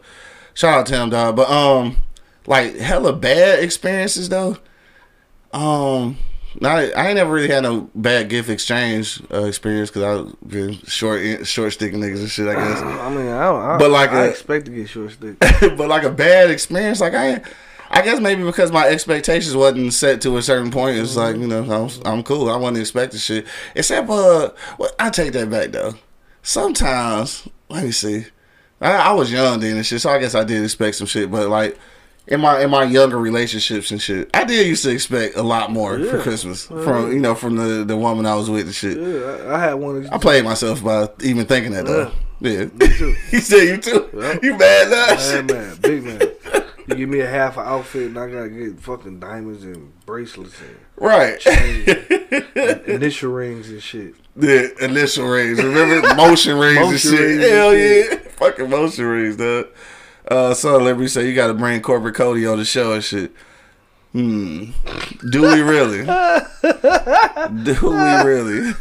[0.61, 1.35] shout out to him, dog.
[1.35, 1.97] But um,
[2.45, 4.57] like hella bad experiences though.
[5.53, 6.17] Um,
[6.63, 10.73] I I ain't never really had no bad gift exchange uh, experience because I've been
[10.85, 12.47] short short sticking niggas and shit.
[12.47, 12.81] I guess.
[12.81, 13.61] I mean, I don't.
[13.61, 15.39] I, But like I a- expect to get short stick.
[15.77, 17.41] but like a bad experience, like I,
[17.89, 20.97] I guess maybe because my expectations wasn't set to a certain point.
[20.97, 22.49] It's like you know I'm, I'm cool.
[22.49, 23.45] I wasn't expecting shit.
[23.75, 25.95] Except uh, well, I take that back though.
[26.43, 28.25] Sometimes let me see.
[28.81, 31.29] I, I was young then and shit, so I guess I did expect some shit.
[31.31, 31.77] But like
[32.27, 35.71] in my in my younger relationships and shit, I did used to expect a lot
[35.71, 36.21] more for Yeah.
[36.23, 36.83] Christmas uh-huh.
[36.83, 38.97] from you know from the the woman I was with and shit.
[38.97, 40.07] Yeah, I, I had one.
[40.11, 42.11] I played myself by even thinking that though.
[42.39, 43.15] Yeah, Me too.
[43.29, 44.09] he said you too.
[44.13, 44.43] Yep.
[44.43, 45.41] You mad now?
[45.53, 46.21] Man, big man.
[46.87, 50.59] You give me a half an outfit and I gotta get fucking diamonds and bracelets
[50.59, 51.39] and Right.
[52.87, 54.15] initial rings and shit.
[54.35, 55.61] the initial rings.
[55.61, 57.11] Remember motion rings and shit.
[57.19, 58.11] rings and Hell shit.
[58.11, 58.30] yeah.
[58.41, 59.67] Fucking motion rings, dog.
[60.27, 63.31] Uh Son Liberty say you gotta bring corporate Cody on the show and shit.
[64.13, 64.71] Hmm.
[65.29, 66.03] Do we really?
[67.63, 68.73] Do we really?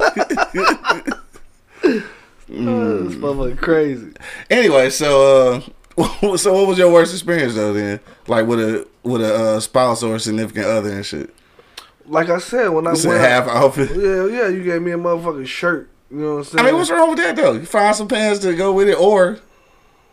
[1.83, 2.03] Oh,
[3.05, 4.13] this motherfucker crazy.
[4.49, 5.61] Anyway, so
[5.99, 8.01] uh so what was your worst experience though then?
[8.29, 11.35] Like with a with a uh, spouse or a significant other and shit.
[12.07, 13.91] Like I said, when I said went half outfit.
[13.91, 15.91] Yeah, yeah, you gave me a motherfucking shirt.
[16.11, 16.61] You know what I'm saying?
[16.61, 17.53] I mean, what's wrong with that though?
[17.53, 19.39] You find some pants to go with it, or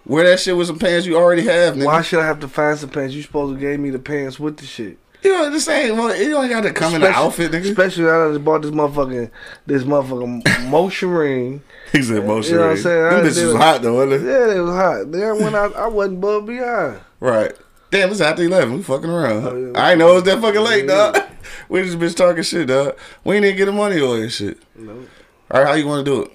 [0.07, 1.75] wear that shit with some pants you already have.
[1.75, 1.85] Nigga.
[1.85, 3.13] Why should I have to find some pants?
[3.13, 4.97] You supposed to gave me the pants with the shit.
[5.23, 5.97] You know the same.
[5.97, 7.69] Well, you don't got to come in the outfit, nigga.
[7.69, 9.31] Especially I just bought this motherfucking
[9.65, 11.63] this motherfucking motion ring.
[11.91, 13.03] He said motion You know what I'm saying?
[13.05, 14.29] I Them did bitches was hot though, wasn't they?
[14.31, 15.11] Yeah, it was hot.
[15.11, 16.99] Then when I I wasn't above behind.
[17.19, 17.51] Right.
[17.89, 18.77] Damn, it's after eleven.
[18.77, 19.45] We fucking around.
[19.45, 19.81] Oh, yeah.
[19.81, 21.11] I ain't know it was that fucking late, Yeah.
[21.11, 21.23] dog.
[21.69, 22.97] We just bitch talking shit, dog.
[23.23, 24.57] We ain't even get the money away and shit.
[24.75, 25.05] No.
[25.49, 26.31] All right, how you want to do it?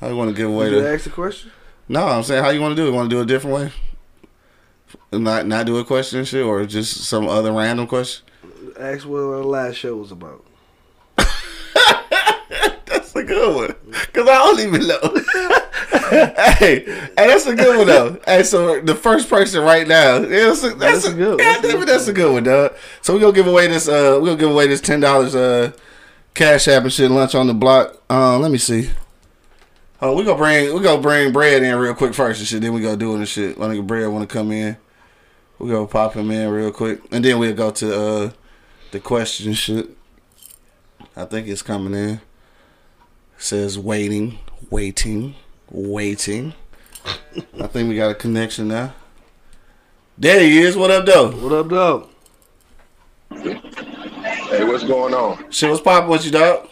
[0.00, 0.92] How you want to give away Did the?
[0.92, 1.50] ask the question?
[1.90, 2.92] No, I'm saying how you want to do it.
[2.92, 3.72] Want to do it a different way?
[5.12, 8.24] Not not do a question shit, or just some other random question.
[8.78, 10.44] Ask what our last show was about.
[12.86, 13.74] That's a good one.
[14.12, 15.00] Cause I don't even know.
[16.58, 18.20] hey, hey, that's a good one though.
[18.24, 21.46] Hey, so the first person right now, yeah, that's a, that's, That's a, good- God
[21.62, 22.74] that's a it, good that's a good one, dog.
[23.02, 23.88] So we gonna give away this.
[23.88, 25.34] Uh, we gonna give away this ten dollars.
[25.34, 25.72] Uh,
[26.34, 27.10] cash app and shit.
[27.10, 27.96] Lunch on the block.
[28.08, 28.90] Uh, let me see.
[30.02, 32.62] Oh, we gonna bring we gonna bring bread in real quick first and shit.
[32.62, 33.58] Then we gonna do it and shit.
[33.58, 34.76] My nigga bread wanna come in.
[35.58, 38.30] We gonna pop him in real quick, and then we'll go to uh
[38.92, 39.90] the question shit.
[41.16, 42.20] I think it's coming in.
[43.36, 44.38] Says waiting,
[44.70, 45.34] waiting,
[45.70, 46.54] waiting.
[47.60, 48.94] I think we got a connection now.
[50.16, 50.76] There he is.
[50.76, 51.30] What up, though?
[51.30, 52.08] What up, dog?
[53.30, 55.50] Hey, what's going on?
[55.50, 56.68] Shit, what's poppin' with you, dog?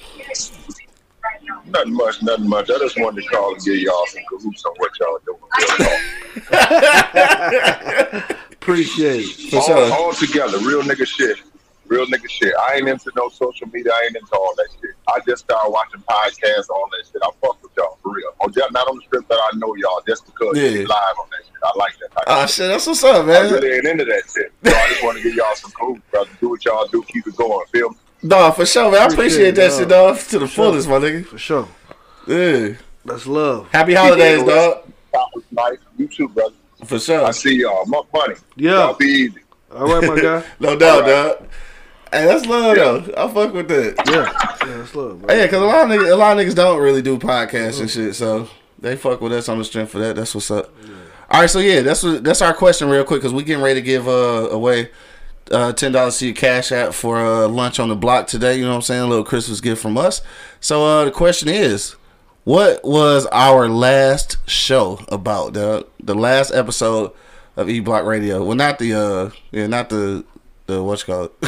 [1.71, 2.71] Nothing much, nothing much.
[2.71, 5.39] I just wanted to call and give y'all some cahoots on what y'all doing.
[8.53, 9.51] Appreciate it.
[9.51, 9.93] For all, sure.
[9.93, 11.39] all together, real nigga shit.
[11.87, 12.53] Real nigga shit.
[12.69, 13.91] I ain't into no social media.
[13.93, 14.91] I ain't into all that shit.
[15.09, 17.23] I just started watching podcasts, all that shit.
[17.23, 18.29] I fuck with y'all for real.
[18.41, 20.85] On just, not on the strip that I know y'all, just because Yeah.
[20.87, 21.55] live on that shit.
[21.65, 22.69] I like that Ah, of shit.
[22.69, 23.47] that's what's up, man.
[23.47, 24.53] I really ain't into that shit.
[24.65, 26.31] So I just want to give y'all some cahoots, brother.
[26.41, 27.03] Do what y'all do.
[27.05, 27.67] Keep it going.
[27.73, 27.97] Feel me?
[28.27, 29.01] Dog, for sure, man.
[29.01, 30.17] I appreciate Appreciate that it, shit, dog.
[30.17, 31.25] dog, to the fullest, my nigga.
[31.27, 31.69] For sure.
[32.27, 32.75] Yeah.
[33.05, 33.69] That's love.
[33.71, 34.93] Happy holidays, Keep it dog.
[35.15, 35.79] Top was nice.
[35.97, 36.55] You too, brother.
[36.85, 37.25] For sure.
[37.25, 37.87] I see y'all.
[37.87, 38.35] Monk Money.
[38.57, 38.71] Yeah.
[38.73, 39.39] Y'all be easy.
[39.75, 40.45] All right, my guy.
[40.61, 41.39] No doubt, All right.
[41.39, 41.49] dog.
[42.13, 42.83] Hey, that's love, Yeah.
[42.85, 43.15] though.
[43.25, 43.95] I fuck with that.
[44.09, 44.67] Yeah.
[44.69, 45.35] Yeah, that's love, bro.
[45.35, 47.89] Yeah, because a lot of niggas, a lot of niggas don't really do podcasts and
[47.91, 48.49] shit, so
[48.79, 50.17] they fuck with us on the strength for that.
[50.17, 50.75] That's what's up.
[51.31, 53.79] All right, so yeah, that's what that's our question real quick because we getting ready
[53.81, 54.91] to give uh, away
[55.51, 58.57] uh, ten dollars to your cash app for uh, lunch on the block today.
[58.57, 59.03] You know what I'm saying?
[59.03, 60.23] A little Christmas gift from us.
[60.61, 61.97] So uh, the question is,
[62.45, 65.55] what was our last show about?
[65.55, 67.13] The the last episode
[67.57, 68.43] of E Block Radio.
[68.45, 70.25] Well, not the uh, yeah, not the
[70.67, 71.31] the what's called.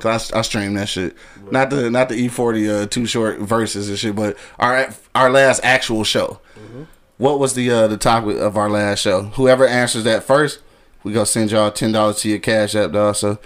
[0.00, 1.16] Cause I, I stream that shit.
[1.50, 5.30] Not the not the E forty uh Too Short verses and shit, but our our
[5.30, 6.40] last actual show.
[7.16, 9.22] What was the uh the topic of our last show?
[9.22, 10.60] Whoever answers that first,
[11.04, 13.14] we gonna send y'all ten dollars to your cash app, dog.
[13.14, 13.38] So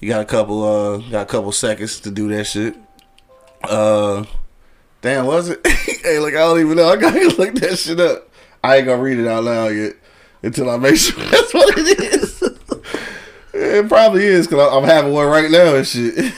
[0.00, 2.74] you got a couple uh got a couple seconds to do that shit.
[3.62, 4.24] Uh,
[5.02, 5.64] damn, was it?
[6.02, 6.88] hey, look, I don't even know.
[6.88, 8.28] I gotta look that shit up.
[8.64, 9.92] I ain't gonna read it out loud yet
[10.42, 12.42] until I make sure that's what it is.
[13.52, 16.32] it probably is because I'm having one right now and shit.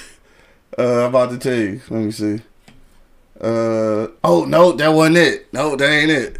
[0.76, 1.80] Uh, I'm about to tell you.
[1.88, 2.40] Let me see.
[3.40, 5.52] Uh oh no, that wasn't it.
[5.52, 6.38] No, that ain't it.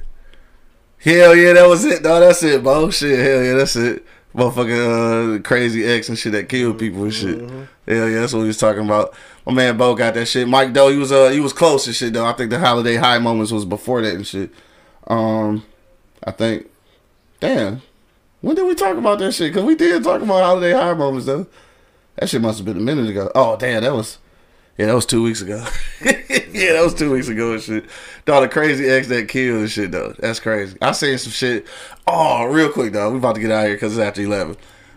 [0.98, 2.02] Hell yeah, that was it.
[2.02, 2.90] No, that's it, bro.
[2.90, 4.04] Shit, hell yeah, that's it.
[4.36, 7.40] Motherfucking uh, crazy X and shit that killed people and shit.
[7.40, 7.66] Hell
[8.08, 9.14] yeah, that's what he was talking about.
[9.46, 10.46] My man Bo got that shit.
[10.46, 12.26] Mike though, he was uh he was close and shit though.
[12.26, 14.50] I think the holiday high moments was before that and shit.
[15.06, 15.64] Um,
[16.22, 16.68] I think.
[17.40, 17.80] Damn,
[18.40, 19.54] when did we talk about that shit?
[19.54, 21.46] Cause we did talk about holiday high moments though.
[22.16, 23.30] That shit must have been a minute ago.
[23.34, 24.18] Oh damn, that was.
[24.78, 25.64] Yeah, that was two weeks ago.
[26.04, 27.86] yeah, that was two weeks ago and shit.
[28.26, 30.14] Dog, the crazy ex that killed and shit though.
[30.18, 30.76] That's crazy.
[30.82, 31.66] I seen some shit.
[32.06, 33.10] Oh, real quick though.
[33.10, 34.56] We about to get out of here because it's after eleven.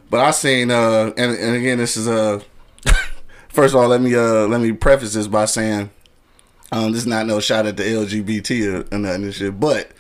[0.10, 2.42] But I seen uh and, and again this is uh
[3.50, 5.90] first of all let me uh let me preface this by saying
[6.74, 9.92] um this is not no shot at the LGBT or, or nothing and shit, but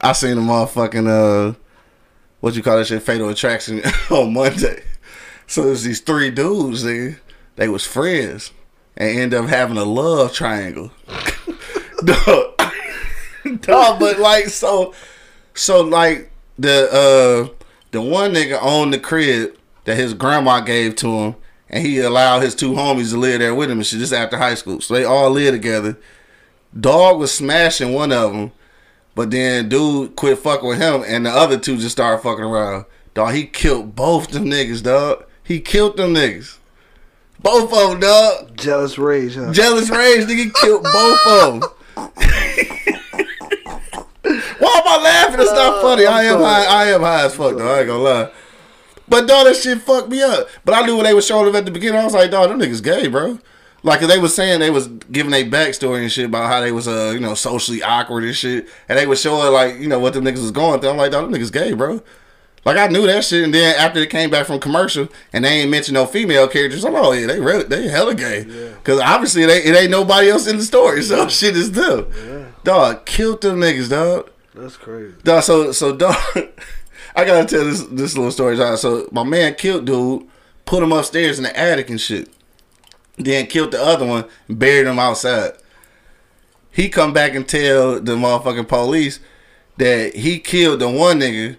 [0.00, 1.54] I seen a motherfucking uh
[2.40, 4.84] what you call that shit fatal attraction on Monday.
[5.46, 7.18] So there's these three dudes, nigga.
[7.56, 8.52] They was friends
[8.96, 10.90] and end up having a love triangle.
[12.04, 12.60] Dog.
[13.60, 14.94] Dog, but like so
[15.54, 21.08] so like the uh the one nigga owned the crib that his grandma gave to
[21.08, 21.36] him,
[21.70, 24.36] and he allowed his two homies to live there with him and shit just after
[24.36, 24.80] high school.
[24.80, 25.98] So they all live together.
[26.78, 28.52] Dog was smashing one of them,
[29.14, 32.84] but then dude quit fucking with him, and the other two just started fucking around.
[33.14, 35.24] Dog, he killed both of them niggas, dog.
[35.42, 36.58] He killed them niggas.
[37.40, 38.56] Both of them, dog.
[38.56, 39.52] Jealous rage, huh?
[39.52, 41.70] Jealous rage, nigga killed both of them.
[44.58, 45.40] Why am I laughing?
[45.40, 46.06] It's not funny.
[46.06, 46.64] I am high.
[46.64, 47.72] I am high as fuck though.
[47.74, 48.30] I ain't gonna lie.
[49.08, 50.48] But dog, that shit fucked me up.
[50.64, 52.48] But I knew when they was showing them at the beginning, I was like, dog,
[52.48, 53.38] them niggas gay, bro.
[53.82, 56.72] Like 'cause they was saying they was giving a backstory and shit about how they
[56.72, 60.00] was uh you know socially awkward and shit, and they was showing like you know
[60.00, 60.90] what them niggas was going through.
[60.90, 62.02] I'm like, dog, them niggas gay, bro.
[62.66, 65.60] Like I knew that shit, and then after it came back from commercial, and they
[65.60, 68.98] ain't mention no female characters, I'm like, oh yeah, they really, they hella gay, because
[68.98, 72.52] obviously they, it ain't nobody else in the story, so shit is them.
[72.64, 74.30] Dog killed them niggas, dog.
[74.52, 75.14] That's crazy.
[75.22, 76.16] Dog, so so dog,
[77.14, 78.56] I gotta tell this this little story.
[78.56, 78.78] dog.
[78.78, 80.26] So my man killed dude,
[80.64, 82.28] put him upstairs in the attic and shit.
[83.16, 85.52] Then killed the other one, and buried him outside.
[86.72, 89.20] He come back and tell the motherfucking police
[89.76, 91.58] that he killed the one nigga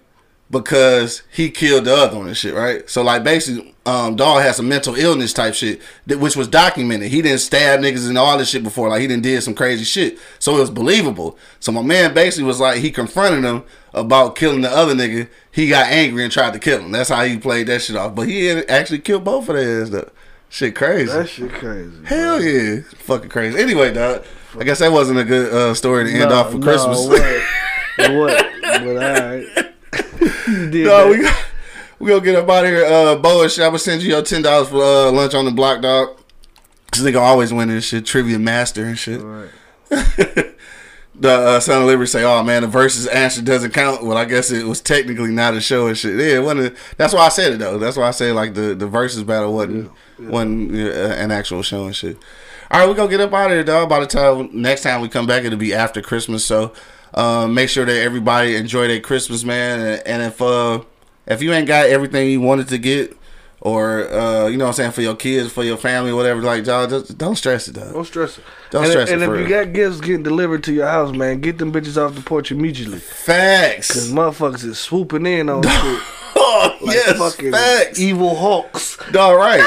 [0.49, 2.89] because he killed the other one and shit, right?
[2.89, 7.09] So like basically, um, dog has some mental illness type shit, that, which was documented.
[7.09, 9.83] He didn't stab niggas and all this shit before, like he didn't did some crazy
[9.83, 11.37] shit, so it was believable.
[11.59, 15.27] So my man basically was like he confronted him about killing the other nigga.
[15.51, 16.91] He got angry and tried to kill him.
[16.91, 18.15] That's how he played that shit off.
[18.15, 20.11] But he had actually killed both of their ass though.
[20.49, 21.11] Shit crazy.
[21.11, 22.05] That shit crazy.
[22.05, 23.59] Hell yeah, fucking crazy.
[23.59, 24.23] Anyway, dog,
[24.57, 27.05] I guess that wasn't a good uh, story to end No, off for no, Christmas.
[27.05, 28.11] What?
[28.13, 28.53] what?
[28.61, 28.77] But.
[28.77, 29.76] You did
[30.47, 31.45] No, we got,
[31.99, 32.85] we gonna get up out of here.
[32.85, 35.81] Uh, Boish, I'm gonna send you your ten dollars for uh, lunch on the block,
[35.81, 36.17] dog.
[36.91, 39.21] Cause they gonna always win this shit, trivia master and shit.
[39.21, 39.49] Right.
[41.19, 44.25] The uh, Son of Liberty say, "Oh man, the versus answer doesn't count." Well, I
[44.25, 46.19] guess it was technically not a show and shit.
[46.19, 46.77] Yeah, it wasn't.
[46.97, 47.79] That's why I said it though.
[47.79, 51.85] That's why I said like the the versus battle wasn't wasn't uh, an actual show
[51.85, 52.17] and shit.
[52.69, 53.89] All right, we gonna get up out of here, dog.
[53.89, 56.45] By the time next time we come back, it'll be after Christmas.
[56.45, 56.71] So
[57.13, 59.79] uh, make sure that everybody enjoy their Christmas, man.
[59.79, 60.81] And, and if uh,
[61.25, 63.15] if you ain't got everything you wanted to get,
[63.59, 66.65] or uh, you know what I'm saying for your kids, for your family, whatever, like
[66.65, 67.93] y'all just don't stress it, dog.
[67.93, 68.43] Don't stress it.
[68.71, 69.13] Don't and stress it.
[69.13, 71.71] and it if for you got gifts getting delivered to your house, man, get them
[71.73, 72.99] bitches off the porch immediately.
[72.99, 73.93] Facts.
[73.93, 75.71] Cause motherfuckers is swooping in on shit.
[76.39, 77.99] Oh, Like yes, fucking facts.
[77.99, 78.97] evil hawks.
[79.15, 79.59] All right.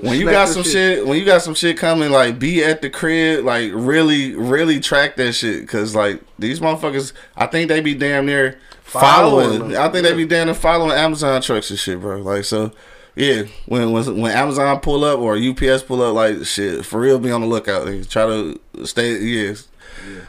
[0.00, 1.06] When you got some shit.
[1.06, 5.16] when you got some shit coming, like be at the crib, like really, really track
[5.16, 9.76] that shit, cause like these motherfuckers, I think they be damn near Following following.
[9.76, 12.18] I think they be damn near following Amazon trucks and shit, bro.
[12.18, 12.70] Like so,
[13.16, 13.42] yeah.
[13.66, 17.32] When when when Amazon pull up or UPS pull up, like shit, for real, be
[17.32, 17.86] on the lookout.
[17.86, 19.54] Like, try to stay, yeah,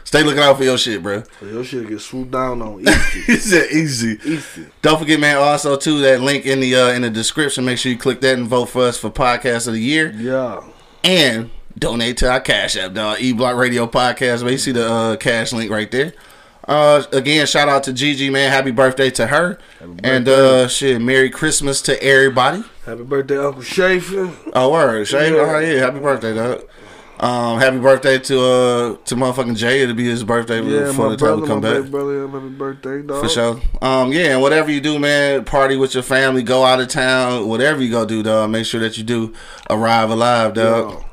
[0.04, 1.22] stay looking out for your shit, bro.
[1.42, 2.80] Your shit get swooped down on
[3.28, 3.36] easy.
[3.36, 4.18] Said easy.
[4.24, 4.66] easy.
[4.82, 5.36] Don't forget, man.
[5.36, 7.64] Also, too, that link in the uh, in the description.
[7.64, 10.62] Make sure you click that and vote for us for podcast of the year, Yeah.
[11.04, 13.18] and donate to our Cash App, dog.
[13.20, 14.42] E Block Radio Podcast.
[14.42, 16.12] Where you see the uh, cash link right there.
[16.66, 18.50] Uh, again, shout out to Gigi, man.
[18.52, 19.58] Happy birthday to her,
[20.04, 22.62] and uh, shit, Merry Christmas to everybody.
[22.84, 24.30] Happy birthday, Uncle Schaefer.
[24.52, 25.32] Oh, word, Shay.
[25.32, 25.40] Yeah.
[25.40, 25.78] Oh, yeah.
[25.80, 26.62] Happy birthday, dog.
[27.20, 29.80] Um, happy birthday to uh to motherfucking Jay.
[29.82, 31.76] It'll be his birthday Yeah, before my the time brother, we come my back.
[31.78, 33.22] baby brother, happy birthday, dog.
[33.22, 33.60] For sure.
[33.82, 37.48] Um, yeah, and whatever you do, man, party with your family, go out of town,
[37.48, 38.50] whatever you go do, dog.
[38.50, 39.34] Make sure that you do
[39.68, 40.92] arrive alive, dog.
[40.92, 41.04] Yeah.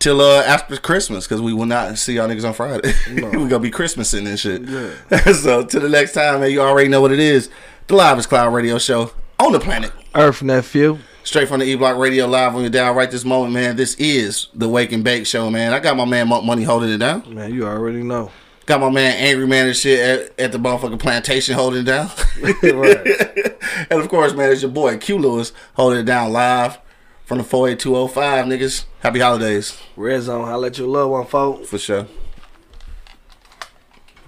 [0.00, 2.92] Till uh after Christmas, because we will not see y'all niggas on Friday.
[3.10, 3.28] No.
[3.30, 4.62] we gonna be Christmasing and shit.
[4.62, 5.32] Yeah.
[5.32, 7.48] so till the next time, man, you already know what it is.
[7.86, 9.92] The Livest Cloud Radio Show on the planet.
[10.14, 10.98] Earth nephew.
[11.24, 13.76] Straight from the E Block Radio Live on your dial right this moment, man.
[13.76, 15.72] This is the Wake and Bake Show, man.
[15.72, 17.34] I got my man Monk Money holding it down.
[17.34, 18.30] Man, you already know.
[18.66, 22.10] Got my man Angry Man and shit at, at the motherfucking plantation holding it down.
[23.90, 26.78] And of course, man, it's your boy Q Lewis holding it down live
[27.24, 28.84] from the 48205, niggas.
[29.00, 31.64] Happy holidays, Red zone, I let your love one folk.
[31.66, 32.06] for sure.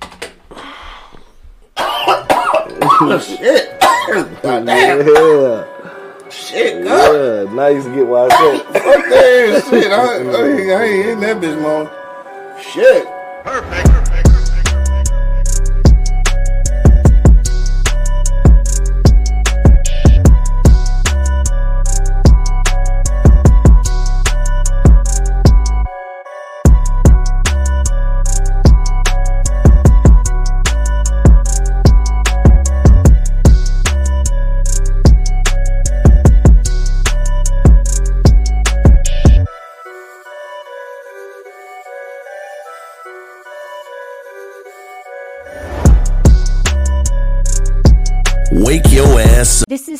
[1.76, 3.80] oh, shit.
[4.42, 5.06] God damn.
[5.06, 5.66] Yeah.
[6.36, 7.46] Shit, God.
[7.46, 7.52] Yeah.
[7.54, 8.62] Now you can get why I said.
[8.66, 9.90] Fuck that shit.
[9.90, 11.88] I, I, ain't- I ain't in that bitch, man.
[12.60, 13.06] Shit.
[13.46, 13.95] wake